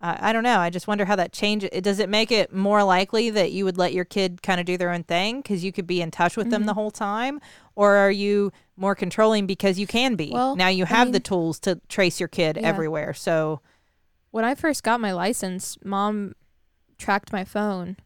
[0.00, 0.60] Uh, I don't know.
[0.60, 1.70] I just wonder how that changes.
[1.82, 4.76] Does it make it more likely that you would let your kid kind of do
[4.76, 6.66] their own thing because you could be in touch with them Mhm.
[6.66, 7.40] the whole time,
[7.74, 10.30] or are you more controlling because you can be?
[10.32, 12.68] Well, now you I have the tools to trace your kid Yeah.
[12.68, 13.12] everywhere.
[13.12, 13.60] So
[14.30, 16.36] when I first got my license, mom
[16.96, 17.96] tracked my phone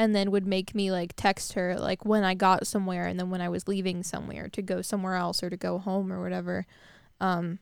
[0.00, 3.28] and then would make me like text her like when I got somewhere and then
[3.28, 6.64] when I was leaving somewhere to go somewhere else or to go home or whatever.
[7.20, 7.58] Um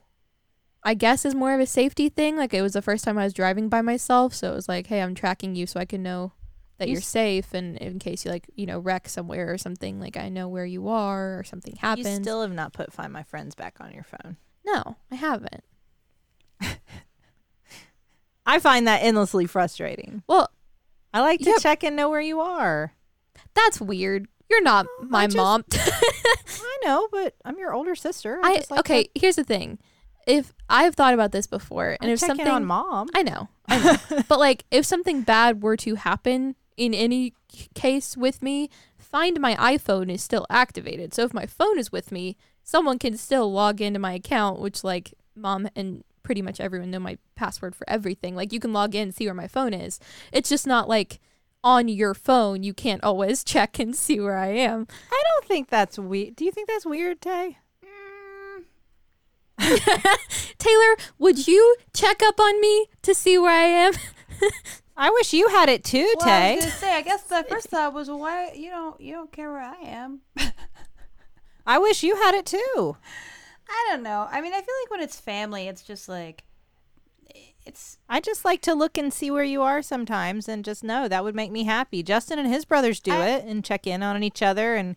[0.85, 2.37] I guess is more of a safety thing.
[2.37, 4.87] Like it was the first time I was driving by myself, so it was like,
[4.87, 6.31] "Hey, I'm tracking you so I can know
[6.79, 9.99] that You you're safe and in case you like, you know, wreck somewhere or something,
[9.99, 13.13] like I know where you are or something happens." you still have not put Find
[13.13, 14.37] My Friends back on your phone.
[14.65, 15.65] no, I haven't.
[18.47, 20.23] I find that endlessly frustrating.
[20.29, 20.49] Well,
[21.13, 21.61] I like to Yep.
[21.61, 22.93] check and know where you are.
[23.55, 24.29] that's weird.
[24.51, 25.65] You're not oh, my just- mom.
[25.73, 28.39] I know, but I'm your older sister.
[28.43, 29.05] I, I just like okay.
[29.05, 29.79] To, here's the thing:
[30.27, 33.09] if I've thought about this before, and I if something, in on mom.
[33.15, 33.79] I know, I
[34.11, 37.35] know, but like if something bad were to happen in any
[37.75, 41.13] case with me, find my iPhone is still activated.
[41.13, 44.85] So if my phone is with me, someone can still log into my account, which
[44.85, 48.37] like mom and pretty much everyone know my password for everything.
[48.37, 49.99] Like you can log in and see where my phone is.
[50.31, 51.21] It's just not like
[51.65, 54.87] on your phone you can't always check and see where I am.
[55.11, 56.37] I don't think that's weird.
[56.37, 57.57] Do you think that's weird, Tay?
[59.59, 63.95] Teylor, would you check up on me to see where I am?
[64.99, 66.55] I wish you had it too, Well, I Tay.
[66.57, 69.51] was gonna say, I guess the first thought was, why you don't you don't care
[69.51, 70.21] where I am?
[71.67, 72.99] I wish you had it too.
[73.69, 74.27] I don't know.
[74.31, 76.45] I mean, I feel like when it's family, it's just like
[77.67, 81.07] it's I just like to look and see where you are sometimes and just know
[81.09, 82.03] that would make me happy.
[82.03, 84.97] Justin and his brothers do I- it and check in on each other and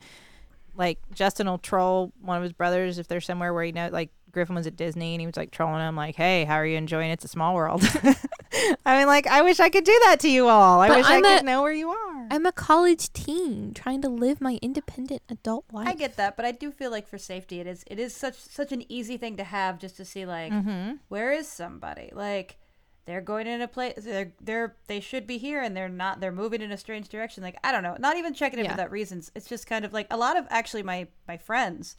[0.74, 4.10] like Justin will troll one of his brothers if they're somewhere where he knows like
[4.32, 6.78] Griffin was at Disney and he was like trolling him like, "Hey, how are you
[6.78, 7.84] enjoying It's a Small World?"
[8.86, 10.82] I mean, like I wish I could do that to you all.
[10.82, 12.28] I But wish I'm I a- could know where you are.
[12.30, 15.88] I'm a college teen trying to live my independent adult life.
[15.88, 18.36] I get that, but I do feel like for safety, it is it is such
[18.36, 20.94] such an easy thing to have just to see like mm-hmm.
[21.10, 22.58] where is somebody like
[23.06, 26.32] they're going in a place they're they're they should be here and they're not they're
[26.32, 28.72] moving in a strange direction like i don't know not even checking it Yeah.
[28.72, 31.98] for that reasons it's just kind of like a lot of actually my my friends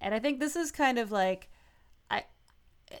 [0.00, 1.49] and i think this is kind of like i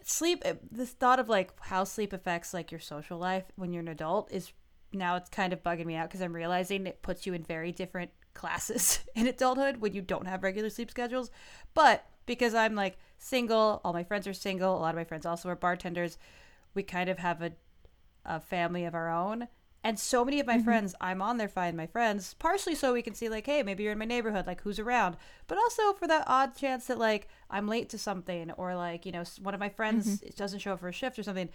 [0.04, 3.82] sleep uh, the thought of like how sleep affects like your social life when you're
[3.82, 4.52] an adult is
[4.92, 7.72] now it's kind of bugging me out because i'm realizing it puts you in very
[7.72, 11.30] different classes in adulthood when you don't have regular sleep schedules.
[11.74, 15.26] But because i'm like single all my friends are single a lot of my friends
[15.26, 16.16] also are bartenders
[16.74, 17.52] we kind of have a,
[18.24, 19.48] a family of our own
[19.82, 20.64] and so many of my mm-hmm.
[20.64, 23.82] friends i'm on there find my friends partially so we can see like hey maybe
[23.82, 25.16] you're in my neighborhood like who's around
[25.46, 29.12] but also for that odd chance that like i'm late to something or like you
[29.12, 30.28] know one of my friends mm-hmm.
[30.36, 31.48] doesn't show up for a shift or something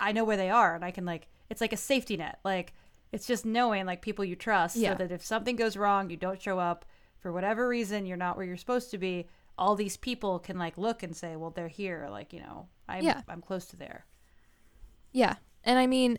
[0.00, 2.72] i know where they are and i can like it's like a safety net like
[3.10, 4.92] it's just knowing like people you trust Yeah.
[4.92, 6.84] so that if something goes wrong you don't show up
[7.18, 10.78] for whatever reason you're not where you're supposed to be all these people can like
[10.78, 13.22] look and say well they're here like you know i'm Yeah.
[13.28, 14.06] i'm close to there
[15.12, 15.36] yeah.
[15.64, 16.18] And I mean,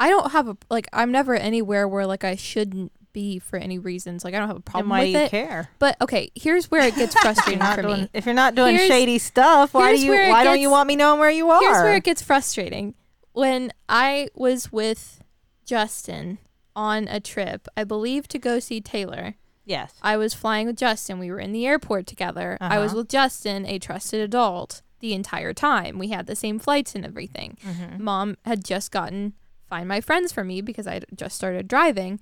[0.00, 3.78] I don't have a like I'm never anywhere where like I shouldn't be for any
[3.78, 4.24] reasons.
[4.24, 5.30] Like I don't have a problem why with do you it.
[5.30, 5.70] care?
[5.78, 8.10] But okay, here's where it gets frustrating for doing, me.
[8.12, 10.12] if you're not doing Here's- shady stuff, why do you?
[10.12, 11.60] Why don't you want me knowing where you are?
[11.60, 12.94] Here's where it gets frustrating.
[13.32, 15.22] When I was with
[15.64, 16.38] Justin
[16.74, 19.34] on a trip, I believe to go see Teylor.
[19.64, 19.92] yes.
[20.02, 21.18] I was flying with Justin.
[21.18, 22.56] We were in the airport together.
[22.60, 22.98] I was Uh-huh.
[23.00, 25.98] with Justin, a trusted adult, the entire time.
[25.98, 27.58] We had the same flights and everything.
[27.66, 28.02] Mm-hmm.
[28.02, 29.34] Mom had just gotten
[29.68, 32.20] Find My Friends for me because I just started driving.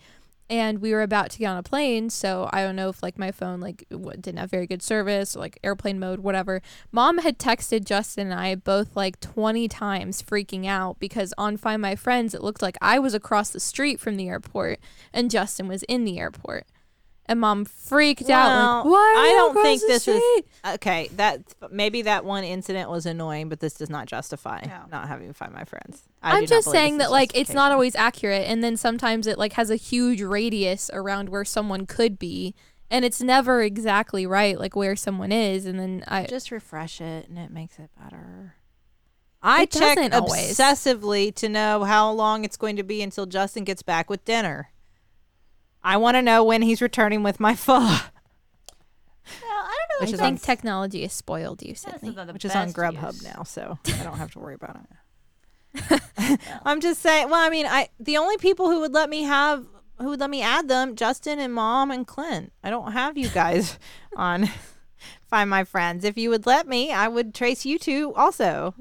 [0.48, 3.18] And we were about to get on a plane, so I don't know if like
[3.18, 6.62] my phone like w- didn't have very good service or like airplane mode, whatever.
[6.92, 11.82] Mom had texted Justin and I both like 20 times freaking out because on Find
[11.82, 14.78] My Friends it looked like I was across the street from the airport
[15.12, 16.64] and Justin was in the airport.
[17.28, 20.22] And mom freaked out like, "Why are I you don't think the this is-
[20.74, 24.82] Okay, that maybe that one incident was annoying, but this does not justify No.
[24.92, 26.02] not having to find my friends.
[26.22, 29.54] I I'm just saying that like it's not always accurate and then sometimes it like
[29.54, 32.54] has a huge radius around where someone could be
[32.90, 37.28] and it's never exactly right like where someone is and then I Just refresh it,
[37.28, 38.54] and it makes it better.
[39.42, 40.56] I It check doesn't always.
[40.58, 44.70] obsessively to know how long it's going to be until Justin gets back with dinner.
[45.86, 47.90] I want to know when he's returning with my pho, Well,
[49.42, 50.00] I don't know.
[50.00, 52.32] Which if is I on- think technology has spoiled you, Sydnee.
[52.32, 53.24] which is on Grubhub use.
[53.24, 56.02] now, so I don't have to worry about it.
[56.64, 57.28] I'm just saying.
[57.30, 59.66] Well, I mean, I the only people who would let me have
[59.98, 62.52] who would let me add them, Justin and Mom and Clint.
[62.62, 63.78] I don't have you guys
[64.16, 64.48] on
[65.28, 66.04] Find My Friends.
[66.04, 68.74] If you would let me, I would trace you two also.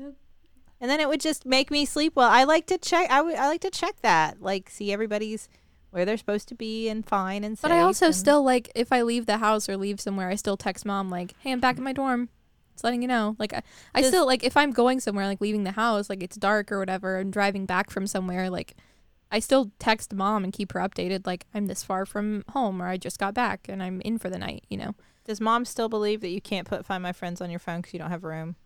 [0.82, 2.30] And then it would just make me sleep well.
[2.30, 3.10] I like to check.
[3.10, 3.36] I would.
[3.36, 4.42] I like to check that.
[4.42, 5.50] Like see everybody's
[5.96, 7.62] where they're supposed to be and fine and safe.
[7.62, 10.36] But I also and- still like if I leave the house or leave somewhere, I
[10.36, 12.30] still text mom like, "Hey, I'm back in my dorm."
[12.74, 13.38] Just letting you know.
[13.40, 13.62] Like I,
[13.94, 16.72] I Does- still like if I'm going somewhere, like leaving the house, like it's dark
[16.72, 18.76] or whatever, and driving back from somewhere, like
[19.32, 21.26] I still text mom and keep her updated.
[21.26, 24.30] Like I'm this far from home, or I just got back and I'm in for
[24.30, 24.66] the night.
[24.70, 27.60] You know, Does Mom still believe that you can't put Find My Friends on your
[27.60, 28.58] phone because you don't have room?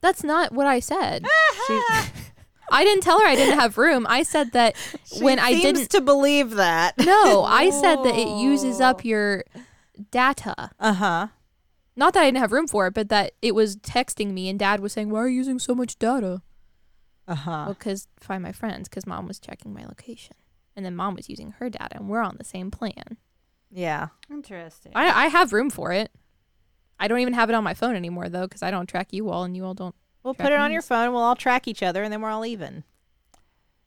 [0.00, 1.24] that's not what I said.
[1.68, 1.80] She,
[2.70, 4.06] I didn't tell her I didn't have room.
[4.08, 4.76] I said that
[5.20, 5.90] when I seems didn't.
[5.90, 6.96] to believe that.
[6.98, 9.44] No, I said that it uses up your
[10.10, 10.70] data.
[10.78, 11.26] Uh huh.
[11.94, 14.58] Not that I didn't have room for it, but that it was texting me and
[14.58, 16.42] dad was saying, Why are you using so much data?
[17.28, 17.62] Uh huh.
[17.66, 20.36] Well, because find my friends, because mom was checking my location.
[20.74, 23.18] And then mom was using her data, and we're on the same plan.
[23.70, 24.08] Yeah.
[24.30, 24.92] Interesting.
[24.94, 26.10] I, I have room for it.
[26.98, 29.28] I don't even have it on my phone anymore, though, because I don't track you
[29.28, 29.94] all, and you all don't.
[30.22, 31.12] We'll put it on your phone.
[31.12, 32.84] We'll all track each other, and then we're all even.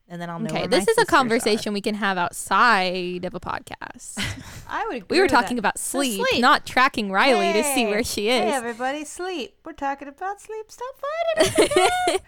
[0.08, 0.46] And then I'll know.
[0.46, 4.20] Okay, this is a conversation we can have outside of a podcast.
[4.70, 4.98] I would.
[4.98, 5.42] Agree we were with that.
[5.42, 6.42] talking about sleep, sleep.
[6.42, 8.42] not tracking Rileigh to see where she is.
[8.42, 8.54] Hey, is.
[8.54, 9.56] everybody, sleep.
[9.66, 10.70] We're talking about sleep.
[10.70, 10.96] Stop
[11.36, 12.20] fighting.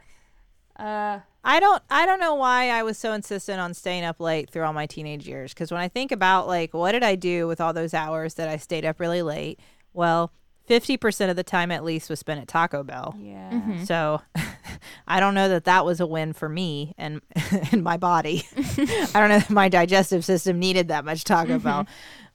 [0.77, 1.83] uh, I don't.
[1.91, 4.87] I don't know why I was so insistent on staying up late through all my
[4.87, 5.53] teenage years.
[5.53, 8.49] Because when I think about like what did I do with all those hours that
[8.49, 9.59] I stayed up really late?
[9.93, 10.31] Well,
[10.67, 13.15] fifty percent of the time at least was spent at Taco Bell.
[13.19, 13.49] yeah.
[13.51, 13.87] Mhm.
[13.87, 14.21] So
[15.07, 17.21] I don't know that that was a win for me and
[17.71, 18.43] and my body.
[18.57, 21.87] I don't know that my digestive system needed that much Taco Bell,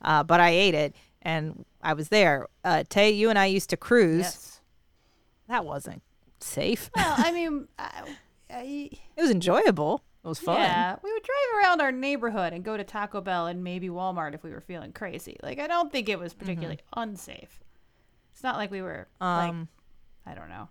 [0.03, 2.49] uh, but I ate it and I was there.
[2.64, 4.20] Uh, Tay, you and I used to cruise.
[4.22, 4.61] Yes.
[5.49, 6.03] That wasn't
[6.41, 6.91] safe.
[6.97, 8.03] Well, I mean, I,
[8.51, 10.03] I, It was enjoyable.
[10.24, 10.57] It was fun.
[10.61, 14.35] yeah, we would drive around our neighborhood and go to Taco Bell and maybe Walmart
[14.35, 15.37] if we were feeling crazy.
[15.43, 17.61] Like, I don't think it was particularly unsafe.
[18.43, 19.68] It's not like we were like Um,
[20.26, 20.68] I don't know,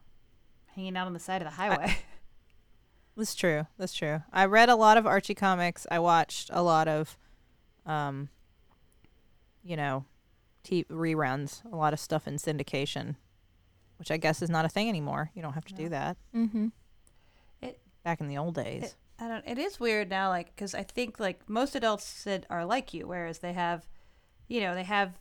[0.76, 1.96] hanging out on the side of the highway.
[3.16, 3.66] that's true.
[3.78, 4.24] That's true.
[4.34, 5.88] I read a lot of Archie comics.
[5.90, 7.18] I watched a lot of,
[7.86, 8.28] um,
[9.64, 10.04] you know,
[10.66, 11.64] t- reruns.
[11.72, 13.16] A lot of stuff in syndication,
[14.00, 15.32] which I guess is not a thing anymore.
[15.34, 16.18] You don't have to do that.
[16.36, 16.68] mm-hmm.
[18.04, 18.98] Back in the old days.
[19.18, 19.48] I don't.
[19.48, 23.08] It is weird now, like because I think like most adults said are like you,
[23.08, 23.88] whereas they have,
[24.50, 25.14] you know, they have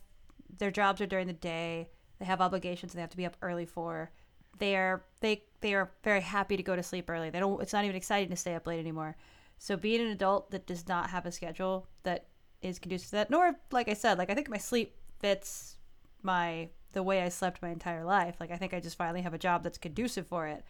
[0.57, 1.87] their jobs are during the day.
[2.21, 4.11] They have obligations they have to be up early for.
[4.59, 7.31] They are they they are very happy to go to sleep early.
[7.31, 7.59] They don't.
[7.59, 9.17] It's not even exciting to stay up late anymore.
[9.57, 12.27] So being an adult that does not have a schedule that
[12.61, 15.77] is conducive to that, nor like I said, like I think my sleep fits
[16.21, 18.35] my the way I slept my entire life.
[18.39, 20.63] Like I think I just finally have a job that's conducive for it.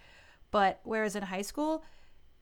[0.52, 1.84] But whereas in high school,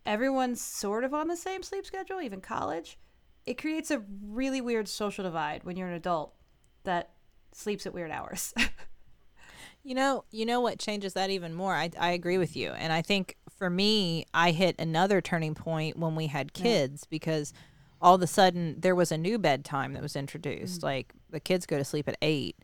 [0.05, 2.99] everyone's sort of on the same sleep schedule, even college,
[3.47, 6.35] it creates a really weird social divide when you're an adult
[6.83, 7.09] that
[7.51, 8.53] sleeps at weird hours.
[9.83, 11.73] You know, you know what changes that even more.
[11.73, 15.97] I I agree with you, and I think for me, I hit another turning point
[15.97, 17.53] when we had kids because
[18.01, 20.81] all of a sudden there was a new bedtime that was introduced.
[20.81, 20.83] Mm.
[20.83, 22.57] Like the kids go to sleep at eight,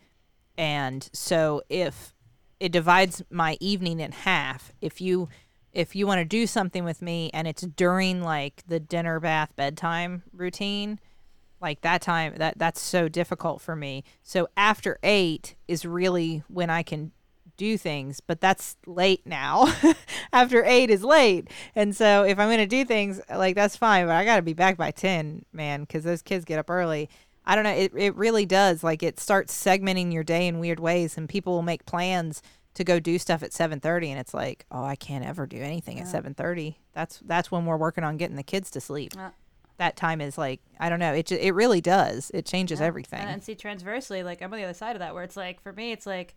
[0.57, 2.13] and so if
[2.59, 5.29] it divides my evening in half, if you
[5.71, 9.53] if you want to do something with me and it's during like the dinner bath
[9.55, 10.99] bedtime routine,
[11.65, 14.03] like that time that that's so difficult for me.
[14.23, 17.11] So after 8 is really when I can
[17.57, 19.73] do things, but that's late now.
[20.33, 21.49] after 8 is late.
[21.73, 24.41] And so if I'm going to do things like that's fine, but I got to
[24.41, 27.09] be back by 10, man, cuz those kids get up early.
[27.45, 30.79] I don't know, it it really does like it starts segmenting your day in weird
[30.79, 32.41] ways and people will make plans
[32.75, 35.99] to go do stuff at 7:30 and it's like, "Oh, I can't ever do anything
[35.99, 39.13] at 7:30." That's that's when we're working on getting the kids to sleep.
[39.15, 39.31] Yeah.
[39.77, 42.31] That time is like, I don't know, it it really does.
[42.33, 42.85] It changes Yeah.
[42.87, 43.19] everything.
[43.19, 45.61] And, and see, transversely, like I'm on the other side of that, where it's like
[45.61, 46.35] for me, it's like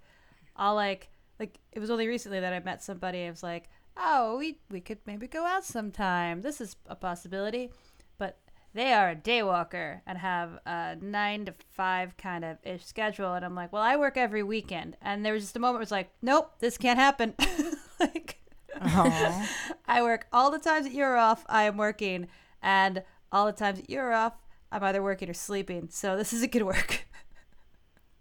[0.56, 1.08] I'll like
[1.38, 3.24] like it was only recently that I met somebody.
[3.26, 6.40] I was like, oh, we we could maybe go out sometime.
[6.42, 7.70] This is a possibility,
[8.18, 8.38] but
[8.74, 13.34] they are a day walker and have a nine to five kind of ish schedule,
[13.34, 15.82] and I'm like, well, I work every weekend, and there was just a moment where
[15.82, 17.34] it's like, nope, this can't happen.
[18.00, 18.34] like.
[18.80, 22.28] I work all the times that you're off, I am working,
[22.62, 23.02] and
[23.32, 24.34] all the times that you're off,
[24.72, 25.88] I'm either working or sleeping.
[25.90, 27.06] So this isn't gonna work.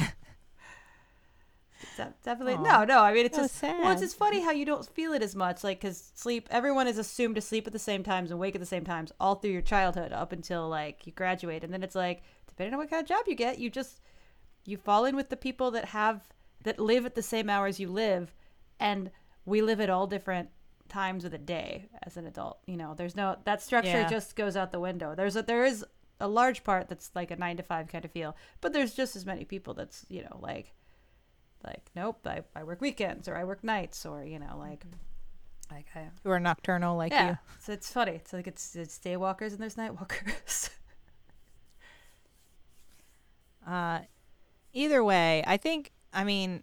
[1.96, 3.02] De- Definitely, no, no.
[3.02, 5.34] I mean, it's So just well, it's just funny how you don't feel it as
[5.36, 6.48] much, like because sleep.
[6.50, 9.12] Everyone is assumed to sleep at the same times and wake at the same times
[9.20, 12.78] all through your childhood up until like you graduate, and then it's like depending on
[12.78, 14.00] what kind of job you get, you just
[14.64, 16.22] you fall in with the people that have
[16.64, 18.34] that live at the same hours you live,
[18.80, 19.10] and
[19.44, 20.48] we live at all different
[20.88, 22.58] times of the day as an adult.
[22.66, 24.08] You know, there's no that structure Yeah.
[24.08, 25.14] just goes out the window.
[25.14, 25.84] There's a there is
[26.20, 29.16] a large part that's like a nine to five kind of feel, but there's just
[29.16, 30.74] as many people that's you know like
[31.64, 34.84] like nope, I, I work weekends or I work nights or you know like
[35.70, 37.30] like I Who are nocturnal like yeah.
[37.30, 37.38] you.
[37.60, 38.12] So it's funny.
[38.12, 40.70] It's like it's it's day walkers and there's night walkers.
[43.66, 44.00] Uh,
[44.74, 45.90] either way, I think.
[46.12, 46.62] I mean,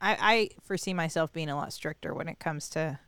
[0.00, 2.98] I, I foresee myself being a lot stricter when it comes to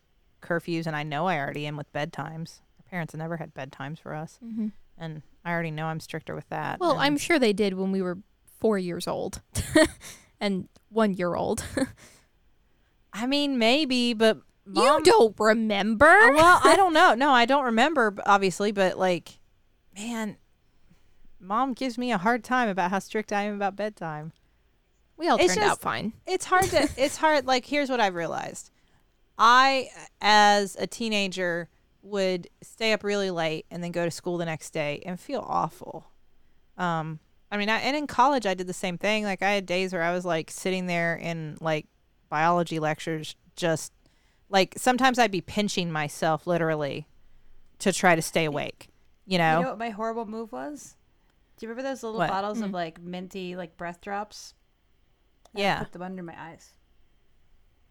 [0.40, 2.60] curfews, and I know I already am with bedtimes.
[2.78, 4.68] Our parents never had bedtimes for us, Mm-hmm.
[4.98, 6.78] and I already know I'm stricter with that.
[6.80, 8.18] Well, I'm sure they did when we were
[8.60, 9.40] four years old
[10.40, 11.64] and one year old.
[13.12, 16.06] I mean, maybe, but you don't remember?
[16.06, 17.14] Uh, well, I don't know.
[17.14, 19.38] No, I don't remember, obviously, but like,
[19.96, 20.36] man,
[21.40, 24.32] mom gives me a hard time about how strict I am about bedtime.
[25.16, 26.12] we all it's turned out fine.
[26.26, 28.70] it's hard to it's hard like here's what i've realized
[29.38, 29.88] i
[30.20, 31.68] as a teenager
[32.02, 35.44] would stay up really late and then go to school the next day and feel
[35.46, 36.10] awful
[36.76, 37.18] um
[37.50, 39.92] i mean I, and in college i did the same thing like i had days
[39.92, 41.86] where i was like sitting there in like
[42.28, 43.92] biology lectures just
[44.48, 47.06] like sometimes i'd be pinching myself literally
[47.78, 48.88] to try to stay awake
[49.26, 50.96] you know, You know what my horrible move was?
[51.58, 52.30] Do you remember those little What?
[52.30, 52.64] bottles Mm.
[52.64, 54.54] of like minty like breath drops?
[55.54, 56.72] I yeah put them under my eyes.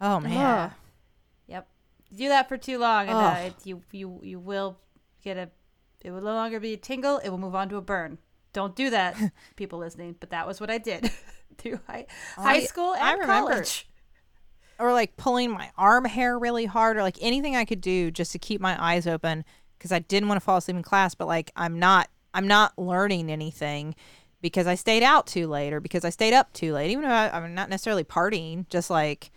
[0.01, 0.71] oh man Ugh.
[1.47, 1.67] Yep.
[2.09, 4.77] You do that for too long, and uh, it, you you you will
[5.23, 5.49] get a.
[6.03, 7.17] It will no longer be a tingle.
[7.17, 8.17] It will move on to a burn.
[8.53, 9.17] Don't do that,
[9.55, 10.15] people listening.
[10.19, 11.11] But that was what I did
[11.57, 13.51] through high, high I- school and I remember.
[13.51, 13.87] college.
[14.79, 18.31] or like pulling my arm hair really hard or like anything I could do just
[18.33, 19.43] to keep my eyes open
[19.77, 22.77] because I didn't want to fall asleep in class but like I'm not I'm not
[22.77, 23.95] learning anything
[24.39, 27.09] because I stayed out too late or because I stayed up too late even though
[27.09, 29.31] I, I'm not necessarily partying just like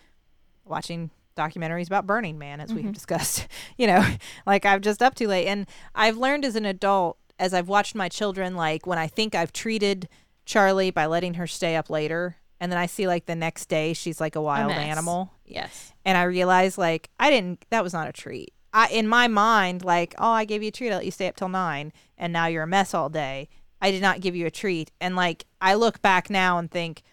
[0.63, 2.91] watching documentaries about Burning Man as we've mm-hmm.
[2.91, 4.05] discussed you know
[4.45, 7.95] like I'm just up too late and I've learned as an adult as I've watched
[7.95, 10.07] my children like when I think I've treated
[10.45, 13.93] Charlie by letting her stay up later and then I see like the next day
[13.93, 14.79] she's like a wild mess.
[14.79, 15.93] animal Yes.
[16.05, 18.53] and I realized like I didn't that was not a treat.
[18.73, 21.27] I in my mind like oh I gave you a treat I let you stay
[21.27, 23.49] up till 9 and now you're a mess all day.
[23.81, 27.03] I did not give you a treat and like I look back now and think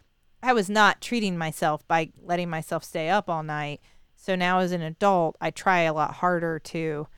[0.43, 3.81] I was not treating myself by letting myself stay up all night.
[4.29, 7.09] So now as an adult I try a lot harder to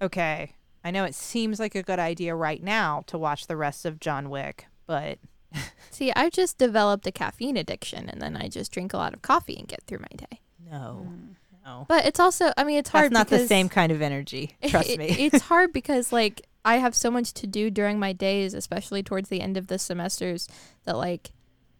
[0.00, 3.84] okay, I know it seems like a good idea right now to watch the rest
[3.84, 5.18] of John Wick, but
[5.90, 9.20] See, I've just developed a caffeine addiction and then I just drink a lot of
[9.20, 10.40] coffee and get through my day.
[10.64, 11.06] no.
[11.10, 11.34] Mm.
[11.66, 11.84] No.
[11.88, 14.56] But it's also, I mean, it's hard That's not the same kind of energy.
[14.68, 15.08] Trust it- me.
[15.08, 19.28] it's hard because like I have so much to do during my days, especially towards
[19.28, 20.48] the end of the semesters,
[20.84, 21.32] that like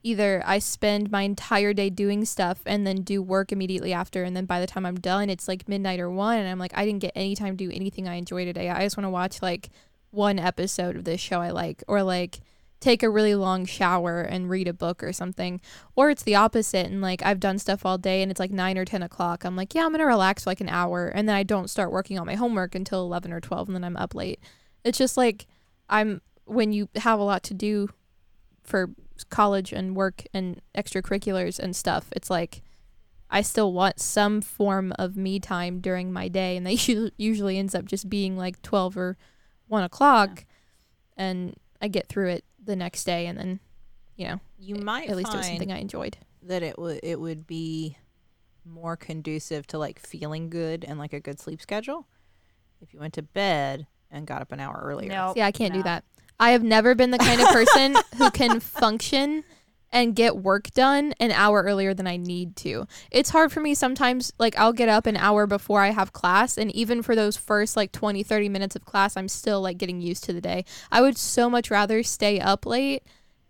[0.06, 4.36] either I spend my entire day doing stuff and then do work immediately after, and
[4.36, 6.86] then by the time I'm done, it's like midnight or one, and I'm like, I
[6.86, 8.70] didn't get any time to do anything I enjoy today.
[8.70, 9.70] I just want to watch like
[10.12, 12.38] one episode of this show I like, or like
[12.78, 15.60] take a really long shower and read a book or something.
[15.96, 18.78] Or it's the opposite, and like I've done stuff all day and it's like nine
[18.78, 19.44] or 10 o'clock.
[19.44, 21.90] I'm like, yeah, I'm gonna relax for like an hour, and then I don't start
[21.90, 24.38] working on my homework until 11 or 12, and then I'm up late.
[24.84, 25.48] It's just like
[25.88, 27.88] I'm when you have a lot to do
[28.62, 28.90] for
[29.24, 32.62] college and work and extracurriculars and stuff, it's like
[33.30, 37.74] I still want some form of me time during my day, and that usually ends
[37.74, 39.16] up just being like 12 or
[39.68, 40.44] 1 o'clock,
[41.16, 43.60] and I get through it the next day, and then
[44.16, 46.16] you know You might at least it was something I enjoyed.
[46.42, 47.96] that it would it would be
[48.64, 52.06] more conducive to like feeling good and like a good sleep schedule
[52.80, 55.08] if you went to bed and got up an hour earlier.
[55.08, 55.32] No.
[55.36, 56.04] Yeah, I can't do that.
[56.38, 59.44] I have never been the kind of person who can function
[59.92, 62.86] and get work done an hour earlier than I need to.
[63.10, 66.58] It's hard for me sometimes like I'll get up an hour before I have class
[66.58, 70.00] and even for those first like 20 30 minutes of class I'm still like getting
[70.00, 70.64] used to the day.
[70.90, 73.04] I would so much rather stay up late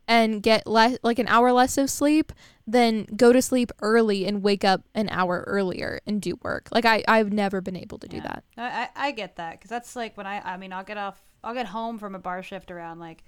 [0.08, 2.32] and get less like an hour less of sleep
[2.66, 6.68] than go to sleep early and wake up an hour earlier and do work.
[6.72, 8.44] Like I I've never been able to do that.
[8.56, 11.22] I, I, I get that because that's like when I I mean I'll get off
[11.44, 13.24] I'll get home from a bar shift around like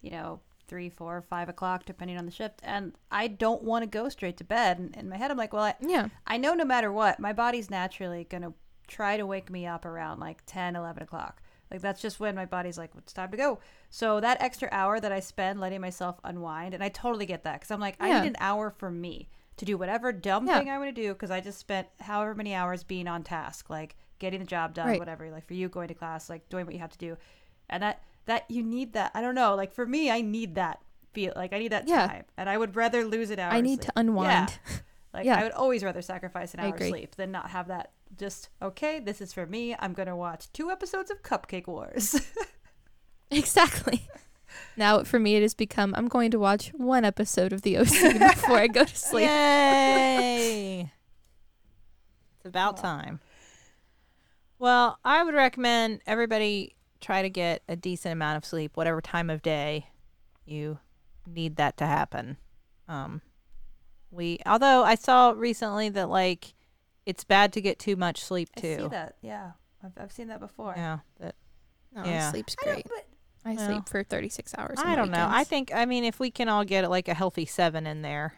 [0.00, 3.86] you know three four five o'clock depending on the shift and I don't want to
[3.86, 6.08] go straight to bed and in my head I'm like well I, Yeah.
[6.26, 8.52] I know no matter what my body's naturally gonna
[8.88, 12.44] try to wake me up around like 10 11 o'clock like that's just when my
[12.44, 13.58] body's like it's time to go
[13.90, 17.54] so that extra hour that I spend letting myself unwind and I totally get that
[17.54, 20.58] because I'm like I need an hour for me to do whatever dumb Yeah.
[20.58, 23.70] thing I want to do because I just spent however many hours being on task,
[23.70, 24.98] like getting the job done, Right.
[24.98, 25.30] whatever.
[25.30, 27.16] Like for you, going to class, like doing what you have to do,
[27.70, 29.12] and that that you need that.
[29.14, 29.54] I don't know.
[29.54, 30.82] Like for me, I need that
[31.14, 31.32] feel.
[31.34, 32.06] Like I need that Yeah.
[32.06, 33.50] time, and I would rather lose an hour.
[33.52, 33.92] I need sleep.
[33.92, 34.28] to unwind.
[34.68, 34.76] Yeah.
[35.14, 35.36] Like Yeah.
[35.40, 37.92] I would always rather sacrifice an hour sleep than not have that.
[38.18, 39.76] Just okay, this is for me.
[39.78, 42.20] I'm gonna watch two episodes of Cupcake Wars.
[43.30, 44.08] Exactly.
[44.76, 47.86] Now for me it has become I'm going to watch one episode of the OC
[48.18, 49.26] before I go to sleep.
[49.26, 50.92] Yay!
[52.36, 53.20] it's about time.
[54.58, 59.28] Well, I would recommend everybody try to get a decent amount of sleep, whatever time
[59.28, 59.88] of day
[60.46, 60.78] you
[61.26, 62.38] need that to happen.
[62.88, 63.20] Um,
[64.10, 66.54] we, although I saw recently that like
[67.06, 68.66] it's bad to get too much sleep too.
[68.68, 68.88] I see too.
[68.90, 69.16] that.
[69.22, 69.52] Yeah,
[69.82, 70.74] I've, I've seen that before.
[70.76, 71.34] Yeah, that
[71.94, 72.30] No, Yeah.
[72.30, 72.86] sleep's I don't- great.
[72.86, 73.06] but
[73.50, 74.78] I Well, sleep for 36 hours.
[74.84, 75.26] I don't know.
[75.30, 78.34] I think I mean if we can all get like a healthy seven in there,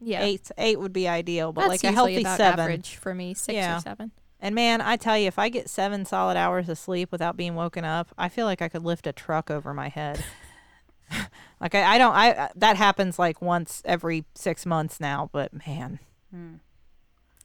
[0.00, 0.22] yeah.
[0.22, 2.60] eight eight would be ideal, but That's like a usually healthy about seven.
[2.60, 3.76] average for me, 6 Yeah.
[3.76, 4.12] or 7.
[4.40, 7.54] And man, I tell you, if I get seven solid hours of sleep without being
[7.54, 10.22] woken up, I feel like I could lift a truck over my head.
[11.60, 15.30] like I, I don't, I uh, that happens like once every six months now.
[15.32, 16.00] But man,
[16.30, 16.54] Hmm.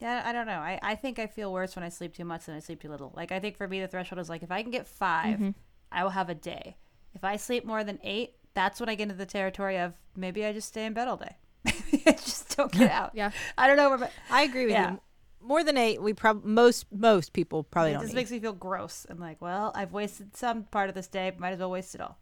[0.01, 0.53] Yeah, I don't know.
[0.59, 2.89] I, I think I feel worse when I sleep too much than I sleep too
[2.89, 3.13] little.
[3.15, 5.53] Like I think for me the threshold is like if I can get 5 Mhm.
[5.91, 6.77] I will have a day.
[7.13, 10.45] If I sleep more than eight, that's when I get into the territory of maybe
[10.45, 11.35] I just stay in bed all day.
[12.07, 13.11] I just don't get out.
[13.13, 13.31] Yeah.
[13.57, 13.89] I don't know.
[13.89, 14.91] Where my, I agree with Yeah.
[14.93, 15.01] you.
[15.43, 18.05] More than eight, we probably most most people probably it don't.
[18.07, 18.15] Need.
[18.15, 19.05] makes me feel gross.
[19.09, 21.31] I'm like, well, I've wasted some part of this day.
[21.37, 22.17] Might as well waste it all.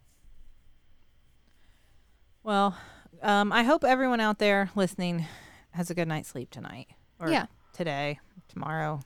[2.42, 2.76] well,
[3.22, 5.26] um, I hope everyone out there listening
[5.72, 7.46] has a good night's sleep tonight or Yeah.
[7.72, 8.18] Today,
[8.48, 9.00] tomorrow,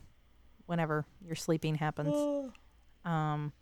[0.66, 2.14] whenever your sleeping happens.
[3.06, 3.52] Um,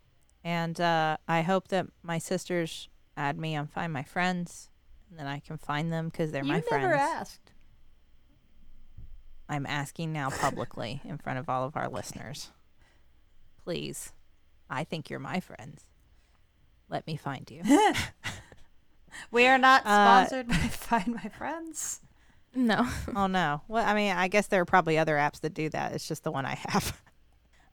[0.44, 4.70] and uh, I hope that my sisters add me on Find My Friends,
[5.10, 7.00] and then I can find them because they're you my never friends.
[7.02, 7.52] asked.
[9.48, 12.52] I'm asking now publicly in front of all of our listeners.
[13.64, 14.12] Please,
[14.70, 15.82] I think you're my friends.
[16.88, 17.62] Let me find you.
[19.32, 22.00] We are not Uh, sponsored by Find My Friends.
[22.54, 22.86] No.
[23.16, 23.62] oh no.
[23.68, 25.92] Well, I mean, I guess there are probably other apps that do that.
[25.92, 27.00] It's just the one I have.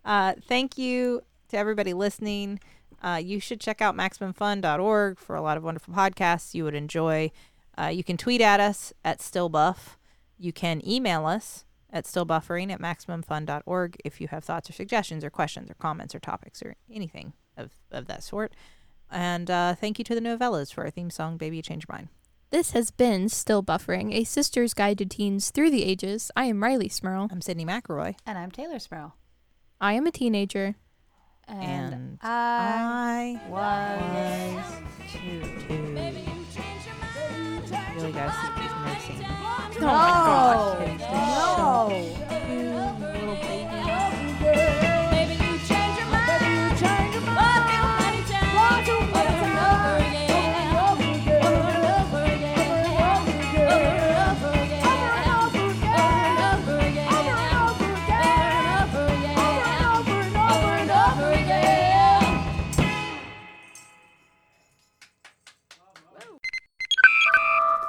[0.06, 2.58] Uh, thank you to everybody listening.
[3.04, 7.30] Uh, you should check out maximumfun.org for a lot of wonderful podcasts you would enjoy.
[7.78, 9.98] Uh, you can tweet at us at stillbuff.
[10.38, 15.30] You can email us at stillbuffering at maximumfun.org if you have thoughts or suggestions or
[15.30, 18.54] questions or comments or topics or anything of, of that sort.
[19.12, 22.10] And uh, thank you to the Nouvellas for our theme song, Baby Change Your Mind.
[22.52, 26.32] This has been Still Buffering, a sister's guide to teens through the ages.
[26.36, 27.28] I am Rileigh Smirl.
[27.32, 28.16] I'm Sydnee McElroy.
[28.26, 29.16] And I'm Teylor Smirl.
[29.80, 30.76] I am a teenager.
[31.48, 35.42] And, And I I was too.
[37.96, 39.26] Really gotta see these nursing.
[39.26, 41.90] Oh my God.
[43.02, 43.09] No.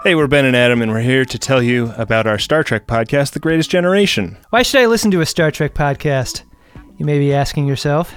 [0.03, 2.87] Hey, we're Ben and Adam, and we're here to tell you about our Star Trek
[2.87, 4.39] podcast, The Greatest Generation.
[4.49, 6.45] Why should I listen to a Star Trek podcast?
[6.97, 8.15] You may be asking yourself.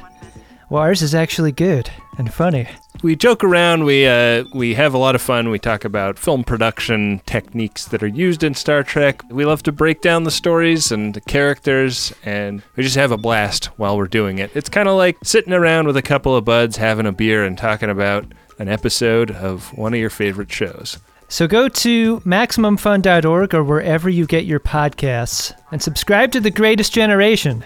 [0.70, 2.70] Well, ours is actually good and funny.
[3.04, 5.50] We joke around, we uh, we have a lot of fun.
[5.50, 9.22] We talk about film production techniques that are used in Star Trek.
[9.30, 13.18] We love to break down the stories and the characters, and we just have a
[13.18, 14.52] blast while we're doing it.
[14.56, 17.58] It's kind of like sitting around with a couple of buds, having a beer, and
[17.58, 18.26] talking about
[18.58, 20.98] an episode of one of your favorite shows.
[21.34, 26.94] So go to MaximumFun.org or wherever you get your podcasts and subscribe to The Greatest
[26.94, 27.66] Generation.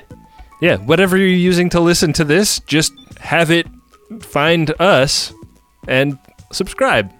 [0.62, 3.68] Yeah, whatever you're using to listen to this, just have it
[4.22, 5.34] find us
[5.86, 6.18] and
[6.54, 7.12] subscribe.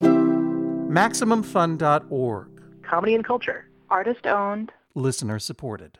[0.00, 2.62] MaximumFun.org.
[2.88, 3.68] Comedy and culture.
[3.90, 4.70] Artist owned.
[4.94, 5.98] Listener supported.